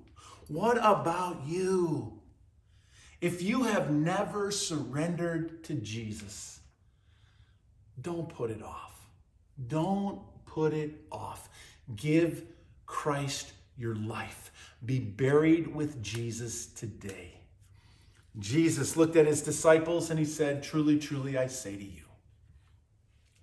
What 0.48 0.78
about 0.78 1.42
you? 1.46 2.22
If 3.20 3.42
you 3.42 3.64
have 3.64 3.92
never 3.92 4.50
surrendered 4.50 5.66
to 5.66 5.74
Jesus, 5.74 6.62
don't 8.02 8.30
put 8.30 8.50
it 8.50 8.64
off. 8.64 9.10
Don't 9.68 10.22
put 10.46 10.74
it 10.74 11.02
off. 11.12 11.50
Give 11.98 12.46
Christ 12.86 13.52
your 13.78 13.96
life. 13.96 14.54
Be 14.86 15.00
buried 15.00 15.76
with 15.76 16.02
Jesus 16.02 16.68
today. 16.68 17.42
Jesus 18.40 18.96
looked 18.96 19.18
at 19.18 19.28
his 19.28 19.42
disciples 19.42 20.10
and 20.10 20.18
he 20.18 20.24
said, 20.24 20.64
Truly, 20.64 20.98
truly, 20.98 21.38
I 21.38 21.48
say 21.48 21.76
to 21.76 21.84
you, 21.84 22.06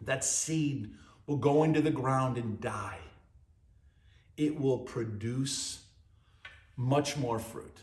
that 0.01 0.25
seed 0.25 0.95
will 1.27 1.37
go 1.37 1.65
into 1.65 1.83
the 1.83 1.91
ground 1.91 2.39
and 2.39 2.59
die. 2.63 2.97
It 4.37 4.59
will 4.59 4.79
produce 4.79 5.85
much 6.77 7.17
more 7.17 7.39
fruit. 7.39 7.79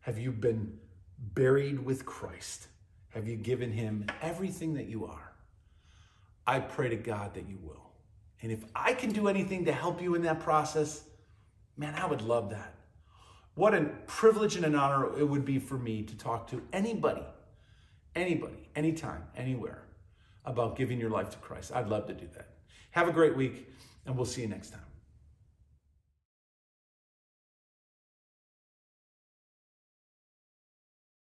Have 0.00 0.18
you 0.18 0.32
been 0.32 0.78
buried 1.18 1.84
with 1.84 2.04
Christ? 2.04 2.66
Have 3.10 3.28
you 3.28 3.36
given 3.36 3.72
him 3.72 4.06
everything 4.20 4.74
that 4.74 4.86
you 4.86 5.06
are? 5.06 5.32
I 6.46 6.60
pray 6.60 6.88
to 6.88 6.96
God 6.96 7.34
that 7.34 7.48
you 7.48 7.58
will. 7.62 7.90
And 8.42 8.52
if 8.52 8.64
I 8.74 8.92
can 8.92 9.12
do 9.12 9.28
anything 9.28 9.64
to 9.64 9.72
help 9.72 10.02
you 10.02 10.14
in 10.14 10.22
that 10.22 10.40
process, 10.40 11.04
man, 11.76 11.94
I 11.94 12.06
would 12.06 12.20
love 12.20 12.50
that. 12.50 12.74
What 13.54 13.72
a 13.72 13.84
privilege 14.06 14.56
and 14.56 14.66
an 14.66 14.74
honor 14.74 15.16
it 15.18 15.24
would 15.24 15.44
be 15.44 15.58
for 15.58 15.78
me 15.78 16.02
to 16.02 16.16
talk 16.16 16.48
to 16.50 16.60
anybody, 16.72 17.24
anybody, 18.14 18.68
anytime, 18.74 19.22
anywhere 19.36 19.84
about 20.44 20.76
giving 20.76 21.00
your 21.00 21.10
life 21.10 21.30
to 21.30 21.38
Christ. 21.38 21.72
I'd 21.72 21.88
love 21.88 22.06
to 22.08 22.14
do 22.14 22.28
that. 22.34 22.48
Have 22.90 23.08
a 23.08 23.12
great 23.12 23.36
week, 23.36 23.70
and 24.04 24.16
we'll 24.16 24.26
see 24.26 24.42
you 24.42 24.48
next 24.48 24.70
time. 24.70 24.83